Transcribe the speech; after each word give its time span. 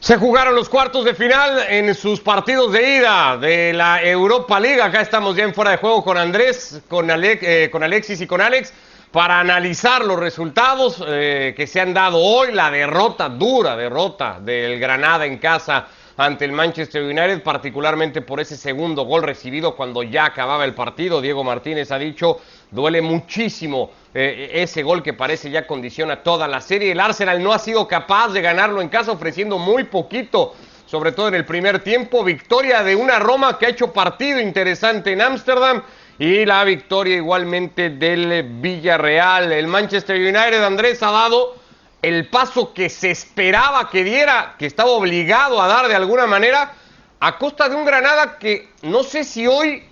Se 0.00 0.16
jugaron 0.16 0.54
los 0.54 0.70
cuartos 0.70 1.04
de 1.04 1.14
final 1.14 1.58
en 1.68 1.94
sus 1.94 2.20
partidos 2.20 2.72
de 2.72 2.96
ida 2.96 3.36
de 3.36 3.74
la 3.74 4.02
Europa 4.02 4.58
League. 4.58 4.80
Acá 4.80 5.02
estamos 5.02 5.36
ya 5.36 5.44
en 5.44 5.52
fuera 5.52 5.72
de 5.72 5.76
juego 5.76 6.02
con 6.02 6.16
Andrés, 6.16 6.80
con, 6.88 7.10
eh, 7.10 7.68
con 7.70 7.82
Alexis 7.82 8.18
y 8.22 8.26
con 8.26 8.40
Alex 8.40 8.72
para 9.12 9.38
analizar 9.38 10.02
los 10.02 10.18
resultados 10.18 11.04
eh, 11.06 11.52
que 11.54 11.66
se 11.66 11.82
han 11.82 11.92
dado 11.92 12.16
hoy. 12.16 12.50
La 12.52 12.70
derrota, 12.70 13.28
dura 13.28 13.76
derrota 13.76 14.40
del 14.40 14.80
Granada 14.80 15.26
en 15.26 15.36
casa 15.36 15.88
ante 16.16 16.46
el 16.46 16.52
Manchester 16.52 17.02
United, 17.02 17.42
particularmente 17.42 18.22
por 18.22 18.40
ese 18.40 18.56
segundo 18.56 19.04
gol 19.04 19.22
recibido 19.22 19.76
cuando 19.76 20.02
ya 20.02 20.24
acababa 20.24 20.64
el 20.64 20.72
partido. 20.72 21.20
Diego 21.20 21.44
Martínez 21.44 21.92
ha 21.92 21.98
dicho, 21.98 22.40
duele 22.70 23.02
muchísimo 23.02 23.90
eh, 24.14 24.50
ese 24.54 24.82
gol 24.82 25.02
que 25.02 25.12
parece 25.12 25.50
ya 25.50 25.66
condiciona 25.66 26.22
toda 26.22 26.48
la 26.48 26.60
serie. 26.60 26.92
El 26.92 27.00
Arsenal 27.00 27.42
no 27.42 27.52
ha 27.52 27.58
sido 27.58 27.86
capaz 27.86 28.28
de 28.28 28.42
ganarlo 28.42 28.80
en 28.80 28.88
casa 28.88 29.12
ofreciendo 29.12 29.58
muy 29.58 29.84
poquito, 29.84 30.54
sobre 30.86 31.12
todo 31.12 31.28
en 31.28 31.34
el 31.34 31.44
primer 31.44 31.80
tiempo. 31.80 32.24
Victoria 32.24 32.82
de 32.82 32.96
una 32.96 33.18
Roma 33.18 33.58
que 33.58 33.66
ha 33.66 33.70
hecho 33.70 33.92
partido 33.92 34.40
interesante 34.40 35.12
en 35.12 35.22
Ámsterdam 35.22 35.82
y 36.18 36.44
la 36.44 36.64
victoria 36.64 37.16
igualmente 37.16 37.90
del 37.90 38.42
Villarreal. 38.60 39.52
El 39.52 39.66
Manchester 39.68 40.16
United, 40.16 40.62
Andrés, 40.62 41.02
ha 41.02 41.10
dado 41.10 41.56
el 42.02 42.28
paso 42.28 42.72
que 42.72 42.88
se 42.88 43.10
esperaba 43.10 43.90
que 43.90 44.04
diera, 44.04 44.54
que 44.58 44.66
estaba 44.66 44.90
obligado 44.90 45.60
a 45.60 45.68
dar 45.68 45.88
de 45.88 45.94
alguna 45.94 46.26
manera, 46.26 46.72
a 47.20 47.38
costa 47.38 47.68
de 47.68 47.76
un 47.76 47.84
Granada 47.84 48.38
que 48.38 48.70
no 48.82 49.02
sé 49.02 49.24
si 49.24 49.46
hoy 49.46 49.84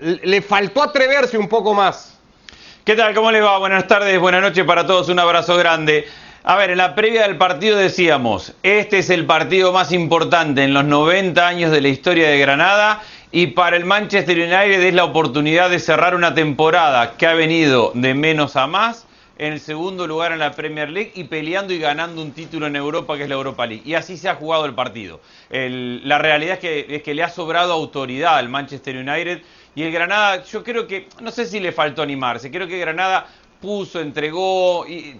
le 0.00 0.42
faltó 0.42 0.82
atreverse 0.82 1.38
un 1.38 1.48
poco 1.48 1.74
más. 1.74 2.13
¿Qué 2.84 2.96
tal? 2.96 3.14
¿Cómo 3.14 3.32
les 3.32 3.42
va? 3.42 3.56
Buenas 3.56 3.86
tardes, 3.86 4.20
buenas 4.20 4.42
noches 4.42 4.62
para 4.66 4.86
todos, 4.86 5.08
un 5.08 5.18
abrazo 5.18 5.56
grande. 5.56 6.06
A 6.42 6.54
ver, 6.56 6.68
en 6.68 6.76
la 6.76 6.94
previa 6.94 7.22
del 7.22 7.38
partido 7.38 7.78
decíamos, 7.78 8.52
este 8.62 8.98
es 8.98 9.08
el 9.08 9.24
partido 9.24 9.72
más 9.72 9.90
importante 9.90 10.64
en 10.64 10.74
los 10.74 10.84
90 10.84 11.46
años 11.46 11.70
de 11.70 11.80
la 11.80 11.88
historia 11.88 12.28
de 12.28 12.38
Granada 12.38 13.00
y 13.32 13.46
para 13.46 13.78
el 13.78 13.86
Manchester 13.86 14.36
United 14.36 14.82
es 14.82 14.92
la 14.92 15.04
oportunidad 15.04 15.70
de 15.70 15.78
cerrar 15.78 16.14
una 16.14 16.34
temporada 16.34 17.16
que 17.16 17.26
ha 17.26 17.32
venido 17.32 17.90
de 17.94 18.12
menos 18.12 18.54
a 18.54 18.66
más 18.66 19.06
en 19.38 19.54
el 19.54 19.60
segundo 19.60 20.06
lugar 20.06 20.32
en 20.32 20.38
la 20.38 20.52
Premier 20.52 20.90
League 20.90 21.12
y 21.14 21.24
peleando 21.24 21.72
y 21.72 21.78
ganando 21.78 22.20
un 22.20 22.32
título 22.32 22.66
en 22.66 22.76
Europa 22.76 23.16
que 23.16 23.22
es 23.22 23.28
la 23.30 23.34
Europa 23.34 23.66
League. 23.66 23.82
Y 23.86 23.94
así 23.94 24.18
se 24.18 24.28
ha 24.28 24.34
jugado 24.34 24.66
el 24.66 24.74
partido. 24.74 25.20
la 25.50 26.18
realidad 26.18 26.54
es 26.54 26.60
que, 26.60 26.96
es 26.96 27.02
que 27.02 27.14
le 27.14 27.22
ha 27.22 27.30
sobrado 27.30 27.72
autoridad 27.72 28.36
al 28.36 28.50
Manchester 28.50 28.94
United 28.94 29.40
y 29.74 29.82
el 29.82 29.92
Granada, 29.92 30.44
yo 30.44 30.62
creo 30.62 30.86
que, 30.86 31.08
no 31.20 31.30
sé 31.30 31.46
si 31.46 31.60
le 31.60 31.72
faltó 31.72 32.02
animarse, 32.02 32.50
creo 32.50 32.68
que 32.68 32.78
Granada 32.78 33.26
puso, 33.64 33.98
entregó, 34.00 34.86
y, 34.86 35.14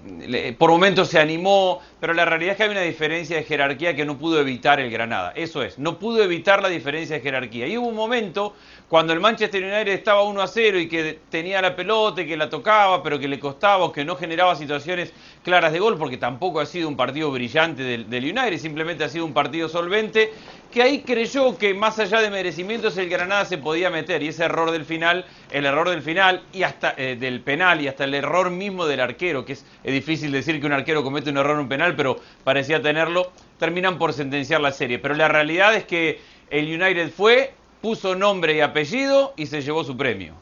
por 0.59 0.69
momentos 0.69 1.09
se 1.09 1.19
animó, 1.19 1.81
pero 1.99 2.13
la 2.13 2.27
realidad 2.27 2.53
es 2.53 2.57
que 2.59 2.63
hay 2.65 2.69
una 2.69 2.83
diferencia 2.83 3.37
de 3.37 3.45
jerarquía 3.45 3.97
que 3.97 4.05
no 4.05 4.19
pudo 4.19 4.39
evitar 4.39 4.81
el 4.81 4.91
Granada. 4.91 5.33
Eso 5.35 5.63
es, 5.63 5.79
no 5.79 5.99
pudo 5.99 6.23
evitar 6.23 6.61
la 6.61 6.69
diferencia 6.69 7.17
de 7.17 7.23
jerarquía. 7.23 7.67
Y 7.67 7.79
hubo 7.79 7.89
un 7.89 7.95
momento 7.95 8.55
cuando 8.87 9.15
el 9.15 9.21
Manchester 9.21 9.65
United 9.65 9.89
estaba 9.89 10.25
1 10.25 10.43
a 10.43 10.47
0 10.47 10.79
y 10.79 10.89
que 10.89 11.21
tenía 11.31 11.63
la 11.63 11.75
pelota 11.75 12.21
y 12.21 12.27
que 12.27 12.37
la 12.37 12.51
tocaba, 12.51 13.03
pero 13.03 13.19
que 13.19 13.29
le 13.29 13.41
costaba 13.41 13.91
que 13.91 14.05
no 14.05 14.15
generaba 14.15 14.55
situaciones 14.57 15.15
claras 15.43 15.73
de 15.73 15.79
gol, 15.79 15.97
porque 15.97 16.19
tampoco 16.19 16.61
ha 16.61 16.67
sido 16.67 16.87
un 16.87 16.97
partido 16.97 17.31
brillante 17.31 17.83
del, 17.83 18.11
del 18.11 18.25
United, 18.25 18.59
simplemente 18.59 19.05
ha 19.05 19.09
sido 19.09 19.25
un 19.25 19.33
partido 19.33 19.71
solvente 19.71 20.33
que 20.75 20.83
ahí 20.83 21.03
creyó 21.03 21.57
que 21.57 21.73
más 21.73 22.01
allá 22.01 22.21
de 22.21 22.31
merecimientos 22.31 22.99
el 22.99 23.09
Granada 23.09 23.45
se 23.45 23.59
podía 23.59 23.91
meter 23.91 24.25
y 24.25 24.29
ese 24.29 24.45
error 24.45 24.73
del 24.73 24.85
final, 24.85 25.25
el 25.53 25.67
error 25.67 25.89
del 25.89 26.03
final 26.03 26.43
y 26.53 26.65
hasta 26.65 26.95
eh, 26.97 27.15
del 27.15 27.43
penal 27.43 27.81
y 27.81 27.87
hasta 27.87 28.03
el 28.03 28.13
error 28.13 28.51
mismo 28.51 28.85
del 28.85 28.99
arquero, 28.99 29.45
que 29.45 29.53
es, 29.53 29.65
difícil 29.85 30.33
decir 30.33 30.61
que 30.61 30.67
un 30.67 30.73
arquero 30.73 31.05
comete 31.05 31.31
un 31.31 31.37
error 31.37 31.53
en 31.53 31.61
un 31.61 31.69
penal, 31.69 31.95
pero 31.95 32.19
parecía 32.43 32.83
tenerlo, 32.83 33.31
terminan 33.57 33.99
por 33.99 34.13
sentenciar 34.13 34.61
la 34.61 34.73
serie. 34.73 34.99
Pero 34.99 35.15
la 35.15 35.29
realidad 35.29 35.77
es 35.77 35.85
que 35.85 36.21
el 36.51 36.65
United 36.65 37.13
fue, 37.13 37.55
puso 37.81 38.17
nombre 38.17 38.57
y 38.57 38.61
apellido 38.61 39.33
y 39.37 39.47
se 39.47 39.63
llevó 39.63 39.85
su 39.85 39.97
premio. 39.97 40.35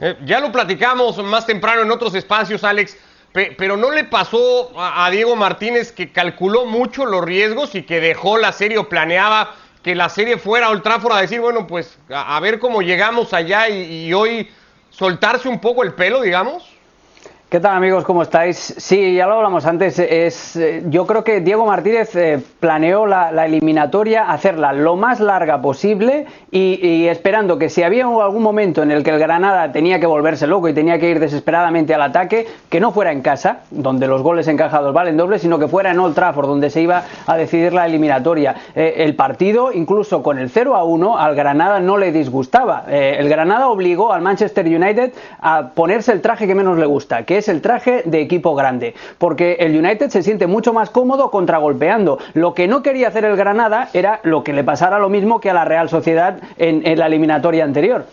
Eh, 0.00 0.16
ya 0.24 0.40
lo 0.40 0.50
platicamos 0.50 1.16
más 1.22 1.46
temprano 1.46 1.82
en 1.82 1.92
otros 1.92 2.12
espacios, 2.16 2.64
Alex. 2.64 2.98
Pero 3.32 3.76
no 3.76 3.92
le 3.92 4.02
pasó 4.02 4.72
a 4.76 5.08
Diego 5.08 5.36
Martínez 5.36 5.92
que 5.92 6.10
calculó 6.10 6.66
mucho 6.66 7.06
los 7.06 7.24
riesgos 7.24 7.76
y 7.76 7.84
que 7.84 8.00
dejó 8.00 8.38
la 8.38 8.50
serie 8.50 8.76
o 8.76 8.88
planeaba 8.88 9.54
que 9.82 9.94
la 9.94 10.08
serie 10.08 10.38
fuera 10.38 10.66
a 10.66 10.70
Old 10.70 10.86
a 10.86 11.20
decir, 11.20 11.40
bueno, 11.40 11.66
pues 11.66 11.98
a, 12.10 12.38
ver 12.40 12.58
cómo 12.58 12.82
llegamos 12.82 13.32
allá 13.32 13.68
y 13.68 14.12
hoy 14.12 14.50
soltarse 14.90 15.48
un 15.48 15.60
poco 15.60 15.82
el 15.82 15.94
pelo, 15.94 16.20
digamos? 16.20 16.69
¿Qué 17.50 17.58
tal 17.58 17.74
amigos? 17.74 18.04
¿Cómo 18.04 18.22
estáis? 18.22 18.76
Sí, 18.76 19.12
ya 19.12 19.26
lo 19.26 19.34
hablamos 19.34 19.66
antes. 19.66 19.98
Es, 19.98 20.54
eh, 20.54 20.84
yo 20.86 21.04
creo 21.04 21.24
que 21.24 21.40
Diego 21.40 21.66
Martínez 21.66 22.14
eh, 22.14 22.40
planeó 22.60 23.06
la, 23.06 23.44
eliminatoria 23.44 24.30
hacerla 24.30 24.72
lo 24.72 24.94
más 24.94 25.18
larga 25.18 25.60
posible 25.60 26.26
y, 26.52 27.08
esperando 27.08 27.58
que 27.58 27.68
si 27.68 27.82
había 27.82 28.04
algún 28.04 28.44
momento 28.44 28.84
en 28.84 28.92
el 28.92 29.02
que 29.02 29.10
el 29.10 29.18
Granada 29.18 29.72
tenía 29.72 29.98
que 29.98 30.06
volverse 30.06 30.46
loco 30.46 30.68
y 30.68 30.74
tenía 30.74 31.00
que 31.00 31.10
ir 31.10 31.18
desesperadamente 31.18 31.92
al 31.92 32.02
ataque, 32.02 32.46
que 32.68 32.78
no 32.78 32.92
fuera 32.92 33.10
en 33.10 33.20
casa, 33.20 33.62
donde 33.72 34.06
los 34.06 34.22
goles 34.22 34.46
encajados 34.46 34.94
valen 34.94 35.16
doble, 35.16 35.40
sino 35.40 35.58
que 35.58 35.66
fuera 35.66 35.90
en 35.90 35.98
Old 35.98 36.14
Trafford, 36.14 36.46
donde 36.46 36.70
se 36.70 36.82
iba 36.82 37.02
a 37.26 37.36
decidir 37.36 37.72
la 37.72 37.84
eliminatoria. 37.84 38.54
Eh, 38.76 38.94
el 38.98 39.16
partido, 39.16 39.72
incluso 39.72 40.22
con 40.22 40.38
el 40.38 40.50
0 40.50 40.76
a 40.76 40.84
1, 40.84 41.18
al 41.18 41.34
Granada 41.34 41.80
no 41.80 41.98
le 41.98 42.12
disgustaba. 42.12 42.84
el 42.88 43.28
Granada 43.28 43.68
obligó 43.70 44.12
al 44.12 44.22
Manchester 44.22 44.64
United 44.66 45.12
a 45.40 45.70
ponerse 45.70 46.12
el 46.12 46.20
traje 46.20 46.46
que 46.46 46.54
menos 46.54 46.78
le 46.78 46.86
gusta, 46.86 47.24
que 47.24 47.39
es 47.40 47.48
el 47.48 47.60
traje 47.60 48.02
de 48.04 48.20
equipo 48.20 48.54
grande, 48.54 48.94
porque 49.18 49.56
el 49.60 49.76
United 49.76 50.08
se 50.08 50.22
siente 50.22 50.46
mucho 50.46 50.72
más 50.72 50.90
cómodo 50.90 51.30
contragolpeando. 51.30 52.18
Lo 52.34 52.54
que 52.54 52.68
no 52.68 52.82
quería 52.82 53.08
hacer 53.08 53.24
el 53.24 53.36
Granada 53.36 53.90
era 53.92 54.20
lo 54.22 54.44
que 54.44 54.52
le 54.52 54.64
pasara 54.64 54.98
lo 54.98 55.08
mismo 55.08 55.40
que 55.40 55.50
a 55.50 55.54
la 55.54 55.64
Real 55.64 55.88
Sociedad 55.88 56.38
en, 56.56 56.86
en 56.86 56.98
la 56.98 57.06
eliminatoria 57.06 57.64
anterior 57.64 58.06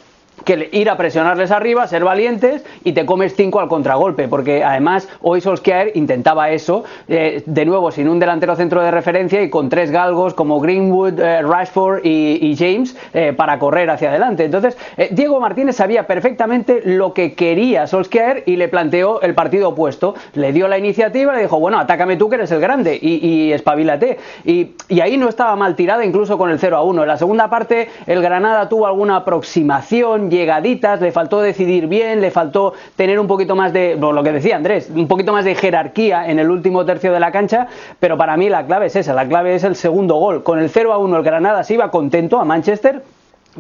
que 0.48 0.70
ir 0.72 0.90
a 0.90 0.96
presionarles 0.96 1.52
arriba, 1.52 1.86
ser 1.88 2.06
valientes 2.06 2.64
y 2.86 2.94
te 2.94 3.06
comes 3.06 3.36
cinco 3.36 3.60
al 3.60 3.68
contragolpe, 3.68 4.30
porque 4.30 4.64
además 4.64 5.10
hoy 5.22 5.42
Solskjaer 5.42 5.92
intentaba 5.96 6.52
eso, 6.52 6.86
eh, 7.10 7.44
de 7.46 7.66
nuevo 7.66 7.92
sin 7.92 8.08
un 8.08 8.18
delantero 8.18 8.56
centro 8.56 8.82
de 8.82 8.90
referencia 8.90 9.42
y 9.42 9.50
con 9.50 9.68
tres 9.68 9.92
galgos 9.92 10.34
como 10.34 10.62
Greenwood, 10.62 11.20
eh, 11.20 11.42
Rashford 11.42 12.06
y, 12.06 12.56
James 12.58 12.96
eh, 13.14 13.34
para 13.34 13.60
correr 13.60 13.90
hacia 13.90 14.10
adelante. 14.10 14.46
Entonces, 14.46 14.78
Diego 15.12 15.40
Martínez 15.42 15.76
sabía 15.76 16.08
perfectamente 16.08 16.82
lo 16.86 17.14
que 17.14 17.34
quería 17.34 17.86
Solskjaer 17.86 18.44
y 18.46 18.56
le 18.56 18.70
planteó 18.70 19.22
el 19.22 19.36
partido 19.36 19.70
opuesto. 19.70 20.16
Le 20.34 20.54
dio 20.54 20.70
la 20.70 20.78
iniciativa, 20.78 21.36
le 21.36 21.42
dijo, 21.42 21.60
bueno, 21.60 21.78
atácame 21.78 22.16
tú 22.16 22.30
que 22.30 22.36
eres 22.36 22.52
el 22.52 22.62
grande 22.62 22.98
y, 23.00 23.18
y 23.28 23.52
espabilate. 23.52 24.18
Y, 24.46 24.72
y 24.88 25.02
ahí 25.02 25.18
no 25.18 25.28
estaba 25.28 25.58
mal 25.58 25.76
tirada 25.76 26.06
incluso 26.06 26.38
con 26.38 26.50
el 26.50 26.58
0 26.58 26.78
a 26.78 26.84
1. 26.84 27.02
En 27.02 27.08
la 27.08 27.18
segunda 27.18 27.50
parte, 27.50 27.90
el 28.06 28.22
Granada 28.22 28.70
tuvo 28.70 28.88
alguna 28.88 29.18
aproximación 29.18 30.30
llegaditas, 30.38 31.02
le 31.02 31.12
faltó 31.12 31.42
decidir 31.42 31.88
bien, 31.88 32.22
le 32.22 32.32
faltó 32.32 32.74
tener 32.96 33.20
un 33.20 33.28
poquito 33.28 33.56
más 33.56 33.74
de, 33.74 33.98
lo 33.98 34.24
que 34.24 34.32
decía 34.32 34.56
Andrés, 34.56 34.90
un 34.94 35.08
poquito 35.08 35.34
más 35.34 35.46
de 35.46 35.56
jerarquía 35.56 36.30
en 36.30 36.40
el 36.40 36.50
último 36.50 36.86
tercio 36.86 37.12
de 37.12 37.20
la 37.20 37.32
cancha, 37.32 37.68
pero 38.00 38.18
para 38.18 38.38
mí 38.38 38.50
la 38.50 38.66
clave 38.66 38.88
es 38.88 38.96
esa, 38.96 39.14
la 39.14 39.28
clave 39.28 39.56
es 39.56 39.64
el 39.64 39.76
segundo 39.76 40.16
gol. 40.16 40.44
Con 40.44 40.60
el 40.60 40.70
0 40.70 40.94
a 40.94 40.98
1 40.98 41.18
el 41.18 41.24
Granada 41.24 41.64
se 41.64 41.74
iba 41.74 41.92
contento 41.92 42.40
a 42.40 42.46
Manchester, 42.46 43.02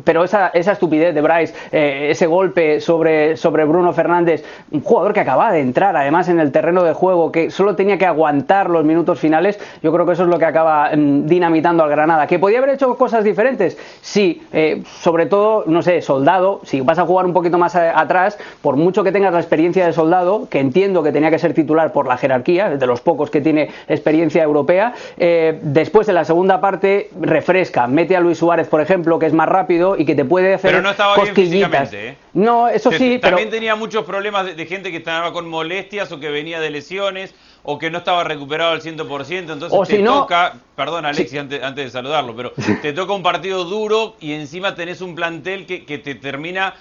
pero 0.03 0.23
esa, 0.23 0.47
esa, 0.49 0.73
estupidez 0.73 1.13
de 1.13 1.21
Bryce, 1.21 1.53
eh, 1.71 2.07
ese 2.11 2.27
golpe 2.27 2.79
sobre, 2.79 3.37
sobre 3.37 3.65
Bruno 3.65 3.93
Fernández, 3.93 4.43
un 4.71 4.81
jugador 4.81 5.13
que 5.13 5.21
acaba 5.21 5.51
de 5.51 5.59
entrar 5.59 5.95
además 5.95 6.29
en 6.29 6.39
el 6.39 6.51
terreno 6.51 6.83
de 6.83 6.93
juego, 6.93 7.31
que 7.31 7.51
solo 7.51 7.75
tenía 7.75 7.97
que 7.97 8.05
aguantar 8.05 8.69
los 8.69 8.83
minutos 8.83 9.19
finales, 9.19 9.59
yo 9.81 9.91
creo 9.91 10.05
que 10.05 10.13
eso 10.13 10.23
es 10.23 10.29
lo 10.29 10.39
que 10.39 10.45
acaba 10.45 10.91
mm, 10.95 11.25
dinamitando 11.25 11.83
al 11.83 11.89
Granada. 11.89 12.27
¿Que 12.27 12.39
podía 12.39 12.59
haber 12.59 12.71
hecho 12.71 12.95
cosas 12.95 13.23
diferentes? 13.23 13.77
Sí, 14.01 14.41
eh, 14.53 14.83
sobre 15.01 15.25
todo, 15.25 15.63
no 15.67 15.81
sé, 15.81 16.01
soldado, 16.01 16.61
si 16.63 16.81
vas 16.81 16.99
a 16.99 17.05
jugar 17.05 17.25
un 17.25 17.33
poquito 17.33 17.57
más 17.57 17.75
atrás, 17.75 18.37
por 18.61 18.75
mucho 18.75 19.03
que 19.03 19.11
tengas 19.11 19.33
la 19.33 19.39
experiencia 19.39 19.85
de 19.85 19.93
soldado, 19.93 20.47
que 20.49 20.59
entiendo 20.59 21.03
que 21.03 21.11
tenía 21.11 21.29
que 21.29 21.39
ser 21.39 21.53
titular 21.53 21.91
por 21.91 22.07
la 22.07 22.17
jerarquía, 22.17 22.69
de 22.69 22.87
los 22.87 23.01
pocos 23.01 23.29
que 23.29 23.41
tiene 23.41 23.69
experiencia 23.87 24.43
europea, 24.43 24.93
eh, 25.17 25.59
después 25.61 26.07
de 26.07 26.13
la 26.13 26.25
segunda 26.25 26.61
parte 26.61 27.09
refresca, 27.19 27.87
mete 27.87 28.15
a 28.15 28.19
Luis 28.19 28.37
Suárez, 28.37 28.67
por 28.67 28.81
ejemplo, 28.81 29.19
que 29.19 29.25
es 29.25 29.33
más 29.33 29.47
rápido, 29.49 29.86
y 29.95 30.05
que 30.05 30.15
te 30.15 30.25
puede 30.25 30.53
hacer 30.55 30.71
pero 30.71 30.81
no 30.81 30.89
estaba 30.89 31.15
cosquillitas. 31.15 31.91
Bien 31.91 32.03
¿eh? 32.05 32.17
No, 32.33 32.67
eso 32.67 32.91
sí, 32.91 33.19
También 33.19 33.49
tenía 33.49 33.75
muchos 33.75 34.03
problemas 34.05 34.55
de, 34.55 34.65
gente 34.65 34.91
que 34.91 34.97
estaba 34.97 35.31
con 35.31 35.47
molestias 35.47 36.11
o 36.11 36.19
que 36.19 36.29
venía 36.29 36.59
de 36.59 36.69
lesiones 36.69 37.33
o 37.69 37.77
que 37.77 37.91
no 37.91 37.97
estaba 37.97 38.23
recuperado 38.23 38.71
al 38.71 38.81
100%, 38.81 39.51
entonces 39.51 39.87
te 39.89 40.01
toca, 40.01 40.53
perdón 40.73 41.05
Alexi 41.05 41.37
antes, 41.37 41.61
antes, 41.61 41.83
de 41.83 41.91
saludarlo, 41.91 42.33
pero 42.33 42.53
te 42.81 42.93
toca 42.93 43.11
un 43.11 43.21
partido 43.21 43.65
duro 43.65 44.15
y 44.21 44.31
encima 44.31 44.73
tenés 44.73 45.01
un 45.01 45.15
plantel 45.15 45.65
que, 45.65 45.83
que 45.83 45.97
te 45.97 46.15
termina 46.15 46.75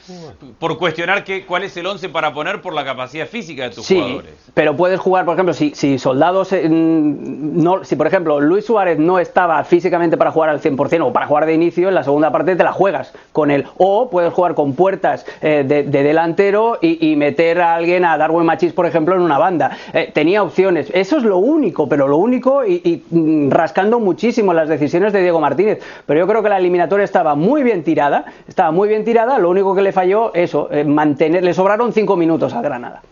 por 0.60 0.78
cuestionar 0.78 1.24
que, 1.24 1.44
cuál 1.44 1.64
es 1.64 1.76
el 1.76 1.86
11 1.86 2.08
para 2.10 2.32
poner 2.32 2.62
por 2.62 2.72
la 2.72 2.84
capacidad 2.84 3.26
física 3.26 3.64
de 3.64 3.70
tus 3.70 3.84
sí, 3.84 3.96
jugadores. 3.96 4.32
pero 4.54 4.76
puedes 4.76 5.00
jugar, 5.00 5.24
por 5.24 5.34
ejemplo, 5.34 5.54
si, 5.54 5.74
si 5.74 5.98
Soldados, 5.98 6.50
no, 6.52 7.82
si 7.82 7.96
por 7.96 8.06
ejemplo 8.06 8.40
Luis 8.40 8.64
Suárez 8.64 8.96
no 8.96 9.18
estaba 9.18 9.64
físicamente 9.64 10.16
para 10.16 10.30
jugar 10.30 10.50
al 10.50 10.60
100% 10.60 11.04
o 11.04 11.12
para 11.12 11.26
jugar 11.26 11.46
de 11.46 11.54
inicio, 11.54 11.88
en 11.88 11.96
la 11.96 12.04
segunda 12.04 12.30
parte 12.30 12.54
te 12.54 12.62
la 12.62 12.72
juegas 12.72 13.12
con 13.32 13.50
él, 13.50 13.66
o 13.76 14.08
puedes 14.08 14.32
jugar 14.32 14.54
con 14.54 14.74
puertas 14.76 15.26
eh, 15.42 15.64
de, 15.66 15.82
delantero 15.82 16.78
y, 16.80 17.16
meter 17.16 17.60
a 17.60 17.74
alguien, 17.74 18.04
a 18.04 18.16
Darwin 18.16 18.46
Machis, 18.46 18.72
por 18.72 18.86
ejemplo, 18.86 19.16
en 19.16 19.22
una 19.22 19.38
banda. 19.38 19.76
Eh, 19.92 20.12
tenía 20.14 20.44
opciones. 20.44 20.75
Eso 20.76 21.17
es 21.17 21.23
lo 21.23 21.38
único, 21.38 21.88
pero 21.88 22.08
lo 22.08 22.17
único 22.17 22.64
y, 22.64 23.05
mm, 23.11 23.50
rascando 23.50 24.00
muchísimo 24.00 24.52
las 24.52 24.69
decisiones 24.69 25.12
de 25.12 25.23
Diego 25.23 25.40
Martínez. 25.40 25.78
Pero 26.06 26.20
yo 26.20 26.26
creo 26.26 26.43
que 26.43 26.49
la 26.49 26.58
eliminatoria 26.58 27.05
estaba 27.05 27.34
muy 27.34 27.62
bien 27.62 27.82
tirada, 27.84 28.25
estaba 28.49 28.70
muy 28.70 28.88
bien 28.88 29.05
tirada. 29.05 29.38
Lo 29.38 29.50
único 29.50 29.75
que 29.75 29.82
le 29.82 29.93
falló, 29.93 30.34
eso, 30.34 30.69
mantener, 30.84 31.43
le 31.43 31.55
sobraron 31.55 31.93
cinco 31.93 32.17
minutos 32.17 32.52
a 32.52 32.62
Granada. 32.62 33.02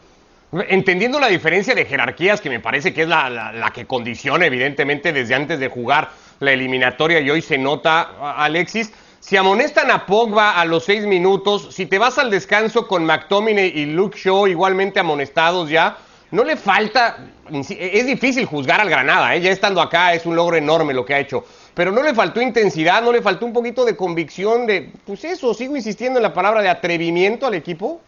Entendiendo 0.69 1.19
la 1.19 1.27
diferencia 1.27 1.75
de 1.75 1.85
jerarquías, 1.85 2.41
que 2.41 2.49
me 2.49 2.61
parece 2.61 2.95
que 2.95 3.03
es 3.03 3.09
la, 3.09 3.73
que 3.75 3.87
condiciona 3.87 4.47
evidentemente 4.47 5.13
desde 5.13 5.35
antes 5.35 5.59
de 5.59 5.69
jugar 5.69 6.11
la 6.39 6.53
eliminatoria 6.53 7.21
y 7.21 7.29
hoy 7.29 7.43
se 7.43 7.59
nota, 7.59 8.35
Alexis, 8.37 8.93
si 9.19 9.37
amonestan 9.37 9.91
a 9.91 10.07
Pogba 10.07 10.61
a 10.61 10.65
los 10.65 10.85
seis 10.85 11.07
minutos, 11.07 11.69
si 11.75 11.87
te 11.87 11.99
vas 11.99 12.19
al 12.19 12.31
descanso 12.31 12.87
con 12.87 13.05
McTominay 13.05 13.73
y 13.75 13.87
Luke 13.87 14.17
Shaw 14.17 14.47
igualmente 14.47 15.01
amonestados 15.01 15.71
ya, 15.71 15.97
no 16.31 16.45
le 16.45 16.57
falta, 16.57 17.17
es 17.53 18.07
difícil 18.07 18.47
juzgar 18.47 18.81
al 18.81 18.89
Granada, 18.89 19.35
¿eh? 19.35 19.41
ya 19.41 19.51
estando 19.51 19.81
acá 19.81 20.15
es 20.15 20.25
un 20.27 20.37
logro 20.37 20.57
enorme 20.57 20.95
lo 20.95 21.05
que 21.05 21.15
ha 21.15 21.19
hecho, 21.19 21.45
pero 21.75 21.93
no 21.93 22.03
le 22.03 22.15
faltó 22.15 22.41
intensidad, 22.41 23.03
no 23.03 23.13
le 23.13 23.23
faltó 23.23 23.47
un 23.47 23.53
poquito 23.53 23.85
de 23.85 23.97
convicción, 23.97 24.67
de, 24.67 24.93
pues 25.05 25.25
eso, 25.25 25.53
sigo 25.55 25.77
insistiendo 25.77 26.19
en 26.19 26.23
la 26.23 26.33
palabra 26.33 26.63
de 26.63 26.69
atrevimiento 26.69 27.47
al 27.47 27.55
equipo. 27.55 28.01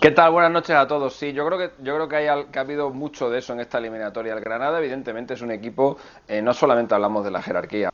¿Qué 0.00 0.12
tal? 0.12 0.32
Buenas 0.32 0.50
noches 0.50 0.74
a 0.74 0.86
todos. 0.86 1.14
Sí, 1.14 1.34
yo 1.34 1.46
creo 1.46 1.58
que 1.58 1.70
yo 1.82 1.94
creo 1.94 2.08
que, 2.08 2.58
ha 2.58 2.60
habido 2.60 2.88
mucho 2.88 3.28
de 3.28 3.40
eso 3.40 3.52
en 3.52 3.60
esta 3.60 3.76
eliminatoria. 3.76 4.32
El 4.32 4.40
Granada, 4.40 4.78
evidentemente, 4.78 5.34
es 5.34 5.42
un 5.42 5.50
equipo. 5.50 5.98
Eh, 6.26 6.40
no 6.40 6.54
solamente 6.54 6.94
hablamos 6.94 7.22
de 7.22 7.30
la 7.30 7.42
jerarquía. 7.42 7.90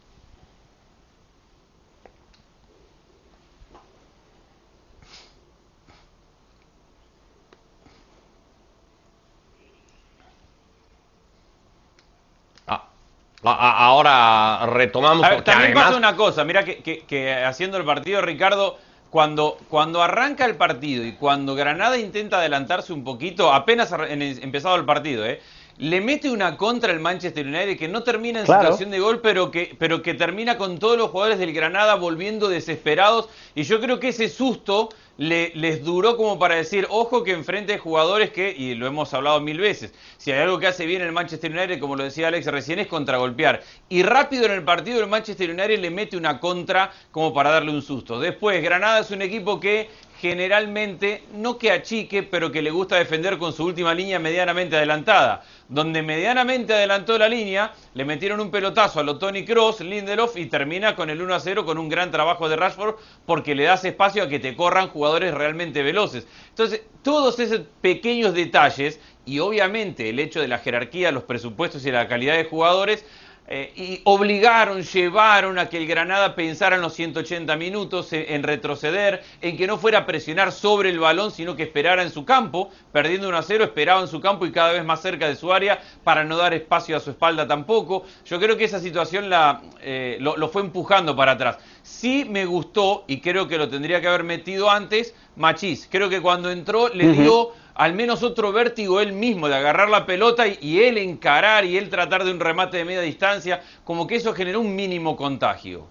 Ahora 13.46 14.66
retomamos. 14.66 15.44
también 15.44 15.74
pasa 15.74 15.96
una 15.96 16.16
cosa, 16.16 16.44
mira 16.44 16.64
que 16.64 17.44
haciendo 17.44 17.76
el 17.76 17.84
partido, 17.84 18.20
Ricardo, 18.20 18.78
cuando, 19.10 19.56
cuando 19.68 20.02
arranca 20.02 20.44
el 20.44 20.56
partido 20.56 21.04
y 21.04 21.12
cuando 21.12 21.54
Granada 21.54 21.96
intenta 21.96 22.38
adelantarse 22.38 22.92
un 22.92 23.04
poquito, 23.04 23.52
apenas 23.52 23.90
empezado 23.92 24.76
el 24.76 24.84
partido, 24.84 25.24
¿eh? 25.24 25.40
le 25.78 26.00
mete 26.00 26.30
una 26.30 26.56
contra 26.56 26.92
el 26.92 27.00
Manchester 27.00 27.46
United 27.46 27.78
que 27.78 27.88
no 27.88 28.02
termina 28.02 28.40
en 28.40 28.46
situación 28.46 28.90
de 28.90 28.98
gol, 28.98 29.20
pero 29.20 29.50
que, 29.50 29.76
pero 29.78 30.02
que 30.02 30.14
termina 30.14 30.56
con 30.56 30.78
todos 30.78 30.96
los 30.96 31.10
jugadores 31.10 31.38
del 31.38 31.52
Granada 31.52 31.94
volviendo 31.94 32.48
desesperados. 32.48 33.28
Y 33.54 33.62
yo 33.62 33.80
creo 33.80 34.00
que 34.00 34.08
ese 34.08 34.28
susto 34.28 34.88
le, 35.18 35.52
les 35.54 35.84
duró 35.84 36.16
como 36.16 36.38
para 36.38 36.56
decir, 36.56 36.86
ojo 36.90 37.24
que 37.24 37.32
enfrente 37.32 37.74
a 37.74 37.78
jugadores 37.78 38.30
que, 38.30 38.54
y 38.56 38.74
lo 38.74 38.86
hemos 38.86 39.12
hablado 39.14 39.40
mil 39.40 39.58
veces, 39.58 39.94
si 40.18 40.32
hay 40.32 40.40
algo 40.40 40.58
que 40.58 40.66
hace 40.66 40.86
bien 40.86 41.02
el 41.02 41.12
Manchester 41.12 41.50
United, 41.50 41.78
como 41.78 41.96
lo 41.96 42.04
decía 42.04 42.28
Alex 42.28 42.46
recién, 42.46 42.78
es 42.78 42.86
contragolpear. 42.86 43.62
Y 43.88 44.02
rápido 44.02 44.44
en 44.46 44.52
el 44.52 44.62
partido 44.62 45.00
el 45.00 45.06
Manchester 45.06 45.50
United 45.50 45.78
le 45.78 45.90
mete 45.90 46.16
una 46.16 46.40
contra 46.40 46.92
como 47.10 47.32
para 47.32 47.50
darle 47.50 47.70
un 47.70 47.82
susto. 47.82 48.20
Después, 48.20 48.62
Granada 48.62 49.00
es 49.00 49.10
un 49.10 49.22
equipo 49.22 49.60
que 49.60 49.88
generalmente 50.28 51.24
no 51.32 51.58
que 51.58 51.70
achique, 51.70 52.22
pero 52.22 52.50
que 52.50 52.62
le 52.62 52.70
gusta 52.70 52.96
defender 52.96 53.38
con 53.38 53.52
su 53.52 53.64
última 53.64 53.94
línea 53.94 54.18
medianamente 54.18 54.76
adelantada. 54.76 55.44
Donde 55.68 56.02
medianamente 56.02 56.74
adelantó 56.74 57.18
la 57.18 57.28
línea, 57.28 57.72
le 57.94 58.04
metieron 58.04 58.40
un 58.40 58.50
pelotazo 58.50 59.00
a 59.00 59.02
lo 59.02 59.18
Tony 59.18 59.44
Cross, 59.44 59.80
Lindelof 59.80 60.36
y 60.36 60.46
termina 60.46 60.94
con 60.94 61.10
el 61.10 61.22
1 61.22 61.34
a 61.34 61.40
0 61.40 61.64
con 61.64 61.78
un 61.78 61.88
gran 61.88 62.10
trabajo 62.10 62.48
de 62.48 62.56
Rashford 62.56 62.96
porque 63.24 63.54
le 63.54 63.64
das 63.64 63.84
espacio 63.84 64.22
a 64.22 64.28
que 64.28 64.38
te 64.38 64.54
corran 64.54 64.88
jugadores 64.88 65.34
realmente 65.34 65.82
veloces. 65.82 66.26
Entonces, 66.50 66.82
todos 67.02 67.38
esos 67.40 67.62
pequeños 67.80 68.34
detalles 68.34 69.00
y 69.24 69.40
obviamente 69.40 70.08
el 70.08 70.20
hecho 70.20 70.40
de 70.40 70.48
la 70.48 70.58
jerarquía, 70.58 71.10
los 71.10 71.24
presupuestos 71.24 71.84
y 71.84 71.90
la 71.90 72.08
calidad 72.08 72.36
de 72.36 72.44
jugadores 72.44 73.04
eh, 73.48 73.72
y 73.76 74.00
obligaron, 74.04 74.82
llevaron 74.82 75.58
a 75.58 75.68
que 75.68 75.76
el 75.76 75.86
Granada 75.86 76.34
pensara 76.34 76.76
en 76.76 76.82
los 76.82 76.94
180 76.94 77.56
minutos, 77.56 78.08
en, 78.12 78.42
retroceder, 78.42 79.22
en 79.40 79.56
que 79.56 79.66
no 79.66 79.78
fuera 79.78 79.98
a 79.98 80.06
presionar 80.06 80.50
sobre 80.50 80.90
el 80.90 80.98
balón, 80.98 81.30
sino 81.30 81.54
que 81.54 81.62
esperara 81.62 82.02
en 82.02 82.10
su 82.10 82.24
campo, 82.24 82.70
perdiendo 82.92 83.28
1 83.28 83.38
a 83.38 83.42
0, 83.42 83.64
esperaba 83.64 84.00
en 84.00 84.08
su 84.08 84.20
campo 84.20 84.46
y 84.46 84.52
cada 84.52 84.72
vez 84.72 84.84
más 84.84 85.00
cerca 85.00 85.28
de 85.28 85.36
su 85.36 85.52
área 85.52 85.80
para 86.02 86.24
no 86.24 86.36
dar 86.36 86.54
espacio 86.54 86.96
a 86.96 87.00
su 87.00 87.10
espalda 87.10 87.46
tampoco. 87.46 88.04
Yo 88.24 88.40
creo 88.40 88.56
que 88.56 88.64
esa 88.64 88.80
situación 88.80 89.30
la, 89.30 89.62
eh, 89.80 90.16
lo, 90.20 90.48
fue 90.48 90.62
empujando 90.62 91.14
para 91.14 91.32
atrás. 91.32 91.58
Sí 91.82 92.26
me 92.28 92.46
gustó, 92.46 93.04
y 93.06 93.20
creo 93.20 93.46
que 93.46 93.58
lo 93.58 93.68
tendría 93.68 94.00
que 94.00 94.08
haber 94.08 94.24
metido 94.24 94.70
antes, 94.70 95.14
Machís. 95.36 95.88
Creo 95.90 96.08
que 96.08 96.20
cuando 96.20 96.50
entró 96.50 96.88
le 96.88 97.12
dio 97.12 97.52
al 97.76 97.94
menos 97.94 98.22
otro 98.22 98.52
vértigo 98.52 99.00
él 99.00 99.12
mismo 99.12 99.48
de 99.48 99.56
agarrar 99.56 99.88
la 99.88 100.06
pelota 100.06 100.46
y, 100.46 100.82
él 100.82 100.98
encarar 100.98 101.64
y 101.64 101.76
él 101.76 101.90
tratar 101.90 102.24
de 102.24 102.30
un 102.30 102.40
remate 102.40 102.78
de 102.78 102.84
media 102.84 103.00
distancia, 103.00 103.62
como 103.84 104.06
que 104.06 104.16
eso 104.16 104.34
generó 104.34 104.60
un 104.60 104.74
mínimo 104.74 105.16
contagio. 105.16 105.86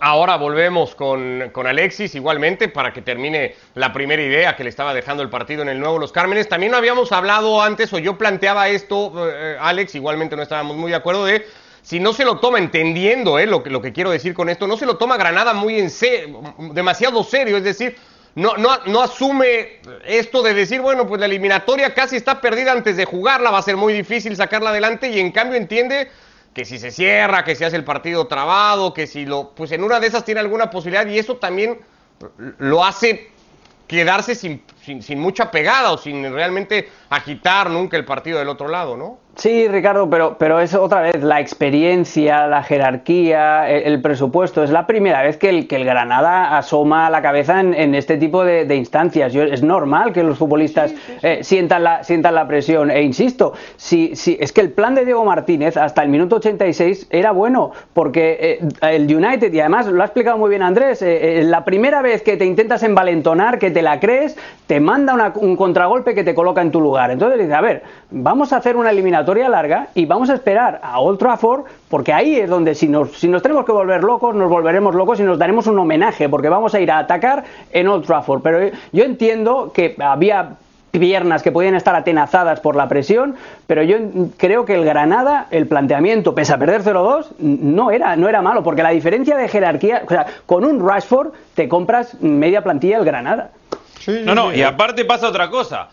Ahora 0.00 0.36
volvemos 0.36 0.94
con, 0.94 1.50
Alexis 1.66 2.14
igualmente 2.14 2.68
para 2.68 2.92
que 2.92 3.02
termine 3.02 3.56
la 3.74 3.92
primera 3.92 4.22
idea 4.22 4.54
que 4.54 4.62
le 4.62 4.70
estaba 4.70 4.94
dejando 4.94 5.22
el 5.22 5.30
partido 5.30 5.62
en 5.62 5.68
el 5.68 5.80
nuevo 5.80 5.98
Los 5.98 6.12
Cármenes. 6.12 6.48
También 6.48 6.74
habíamos 6.74 7.10
hablado 7.10 7.60
antes 7.60 7.92
o 7.92 7.98
yo 7.98 8.16
planteaba 8.16 8.68
esto, 8.68 9.12
eh, 9.28 9.56
Alex, 9.58 9.96
igualmente 9.96 10.36
no 10.36 10.42
estábamos 10.42 10.76
muy 10.76 10.90
de 10.90 10.96
acuerdo 10.96 11.24
de 11.24 11.44
si 11.82 11.98
no 11.98 12.12
se 12.12 12.24
lo 12.24 12.38
toma 12.38 12.58
entendiendo 12.58 13.40
eh, 13.40 13.46
lo, 13.46 13.64
que, 13.64 13.70
lo 13.70 13.82
que 13.82 13.92
quiero 13.92 14.10
decir 14.10 14.34
con 14.34 14.48
esto, 14.48 14.68
no 14.68 14.76
se 14.76 14.86
lo 14.86 14.98
toma 14.98 15.16
Granada 15.16 15.52
muy 15.52 15.80
en 15.80 15.90
serio, 15.90 16.40
demasiado 16.72 17.24
serio, 17.24 17.56
es 17.56 17.64
decir, 17.64 17.96
no, 18.34 18.56
no, 18.56 18.78
no 18.86 19.02
asume 19.02 19.80
esto 20.04 20.42
de 20.42 20.54
decir, 20.54 20.80
bueno, 20.80 21.06
pues 21.06 21.20
la 21.20 21.26
eliminatoria 21.26 21.92
casi 21.94 22.16
está 22.16 22.40
perdida 22.40 22.72
antes 22.72 22.96
de 22.96 23.04
jugarla, 23.04 23.50
va 23.50 23.58
a 23.58 23.62
ser 23.62 23.76
muy 23.76 23.92
difícil 23.92 24.36
sacarla 24.36 24.70
adelante 24.70 25.10
y 25.10 25.20
en 25.20 25.32
cambio 25.32 25.58
entiende 25.58 26.10
que 26.54 26.64
si 26.64 26.78
se 26.78 26.90
cierra, 26.90 27.44
que 27.44 27.54
se 27.54 27.64
hace 27.64 27.76
el 27.76 27.84
partido 27.84 28.26
trabado, 28.26 28.94
que 28.94 29.06
si 29.06 29.26
lo, 29.26 29.50
pues 29.54 29.72
en 29.72 29.84
una 29.84 30.00
de 30.00 30.06
esas 30.06 30.24
tiene 30.24 30.40
alguna 30.40 30.70
posibilidad 30.70 31.06
y 31.06 31.18
eso 31.18 31.36
también 31.36 31.80
lo 32.58 32.84
hace 32.84 33.30
quedarse 33.86 34.34
sin, 34.34 34.62
sin, 34.82 35.02
sin 35.02 35.18
mucha 35.18 35.50
pegada 35.50 35.92
o 35.92 35.98
sin 35.98 36.32
realmente 36.32 36.88
agitar 37.10 37.68
nunca 37.70 37.96
el 37.96 38.04
partido 38.04 38.38
del 38.38 38.48
otro 38.48 38.68
lado, 38.68 38.96
¿no? 38.96 39.18
Sí, 39.34 39.66
Ricardo, 39.66 40.10
pero, 40.10 40.36
pero 40.38 40.60
es 40.60 40.74
otra 40.74 41.00
vez 41.00 41.22
la 41.22 41.40
experiencia, 41.40 42.46
la 42.48 42.62
jerarquía, 42.62 43.66
el, 43.70 44.02
presupuesto. 44.02 44.62
Es 44.62 44.68
la 44.68 44.86
primera 44.86 45.22
vez 45.22 45.38
que 45.38 45.48
el, 45.48 45.66
que 45.66 45.76
el 45.76 45.86
Granada 45.86 46.58
asoma 46.58 47.08
la 47.08 47.22
cabeza 47.22 47.58
en, 47.60 47.94
este 47.94 48.18
tipo 48.18 48.44
de, 48.44 48.76
instancias. 48.76 49.34
es 49.34 49.62
normal 49.62 50.12
que 50.12 50.22
los 50.22 50.36
futbolistas 50.36 50.94
eh, 51.22 51.38
sientan, 51.42 51.82
la, 51.82 52.04
sientan 52.04 52.34
la 52.34 52.46
presión. 52.46 52.90
E 52.90 53.00
insisto, 53.00 53.54
si, 53.76 54.14
si, 54.16 54.36
es 54.38 54.52
que 54.52 54.60
el 54.60 54.70
plan 54.70 54.94
de 54.94 55.06
Diego 55.06 55.24
Martínez 55.24 55.78
hasta 55.78 56.02
el 56.02 56.10
minuto 56.10 56.36
86 56.36 57.06
era 57.08 57.32
bueno, 57.32 57.72
porque 57.94 58.58
eh, 58.60 58.94
el 58.94 59.04
United, 59.04 59.50
y 59.50 59.60
además 59.60 59.86
lo 59.86 60.02
ha 60.02 60.06
explicado 60.06 60.36
muy 60.36 60.50
bien 60.50 60.62
Andrés, 60.62 61.00
eh, 61.00 61.42
la 61.42 61.64
primera 61.64 62.02
vez 62.02 62.20
que 62.20 62.36
te 62.36 62.44
intentas 62.44 62.82
envalentonar, 62.82 63.58
que 63.58 63.70
te 63.70 63.80
la 63.80 63.98
crees, 63.98 64.36
te 64.66 64.78
manda 64.78 65.32
un 65.36 65.56
contragolpe 65.56 66.14
que 66.14 66.22
te 66.22 66.34
coloca 66.34 66.60
en 66.60 66.70
tu 66.70 66.82
lugar. 66.82 67.10
Entonces 67.10 67.40
dice, 67.40 67.54
a 67.54 67.62
ver, 67.62 67.82
vamos 68.10 68.52
a 68.52 68.58
hacer 68.58 68.76
una 68.76 68.90
eliminación 68.90 69.21
larga 69.48 69.88
y 69.94 70.06
vamos 70.06 70.30
a 70.30 70.34
esperar 70.34 70.80
a 70.82 71.00
Old 71.00 71.18
Trafford 71.18 71.62
porque 71.88 72.12
ahí 72.12 72.36
es 72.36 72.48
donde 72.48 72.74
si 72.74 72.88
nos, 72.88 73.12
si 73.12 73.28
nos 73.28 73.42
tenemos 73.42 73.64
que 73.64 73.72
volver 73.72 74.02
locos, 74.02 74.34
nos 74.34 74.50
volveremos 74.50 74.94
locos 74.94 75.20
y 75.20 75.22
nos 75.22 75.38
daremos 75.38 75.66
un 75.66 75.78
homenaje 75.78 76.28
porque 76.28 76.48
vamos 76.48 76.74
a 76.74 76.80
ir 76.80 76.90
a 76.90 76.98
atacar 76.98 77.44
en 77.72 77.88
Old 77.88 78.06
Trafford. 78.06 78.42
Pero 78.42 78.70
yo 78.92 79.04
entiendo 79.04 79.72
que 79.72 79.96
había 79.98 80.56
piernas 80.90 81.42
que 81.42 81.50
podían 81.50 81.74
estar 81.74 81.94
atenazadas 81.94 82.60
por 82.60 82.76
la 82.76 82.88
presión, 82.88 83.34
pero 83.66 83.82
yo 83.82 83.96
creo 84.36 84.64
que 84.64 84.74
el 84.74 84.84
Granada, 84.84 85.46
el 85.50 85.66
planteamiento, 85.66 86.34
pese 86.34 86.52
a 86.52 86.58
perder 86.58 86.82
0-2, 86.82 87.38
no 87.38 87.90
era, 87.90 88.14
no 88.16 88.28
era 88.28 88.42
malo, 88.42 88.62
porque 88.62 88.82
la 88.82 88.90
diferencia 88.90 89.36
de 89.36 89.48
jerarquía, 89.48 90.02
o 90.04 90.08
sea, 90.08 90.26
con 90.44 90.64
un 90.64 90.86
Rashford 90.86 91.28
te 91.54 91.68
compras 91.68 92.20
media 92.20 92.62
plantilla 92.62 92.98
el 92.98 93.04
Granada. 93.04 93.50
no, 94.06 94.34
no, 94.34 94.52
y 94.52 94.62
aparte 94.62 95.04
pasa 95.06 95.28
otra 95.28 95.48
cosa 95.48 95.88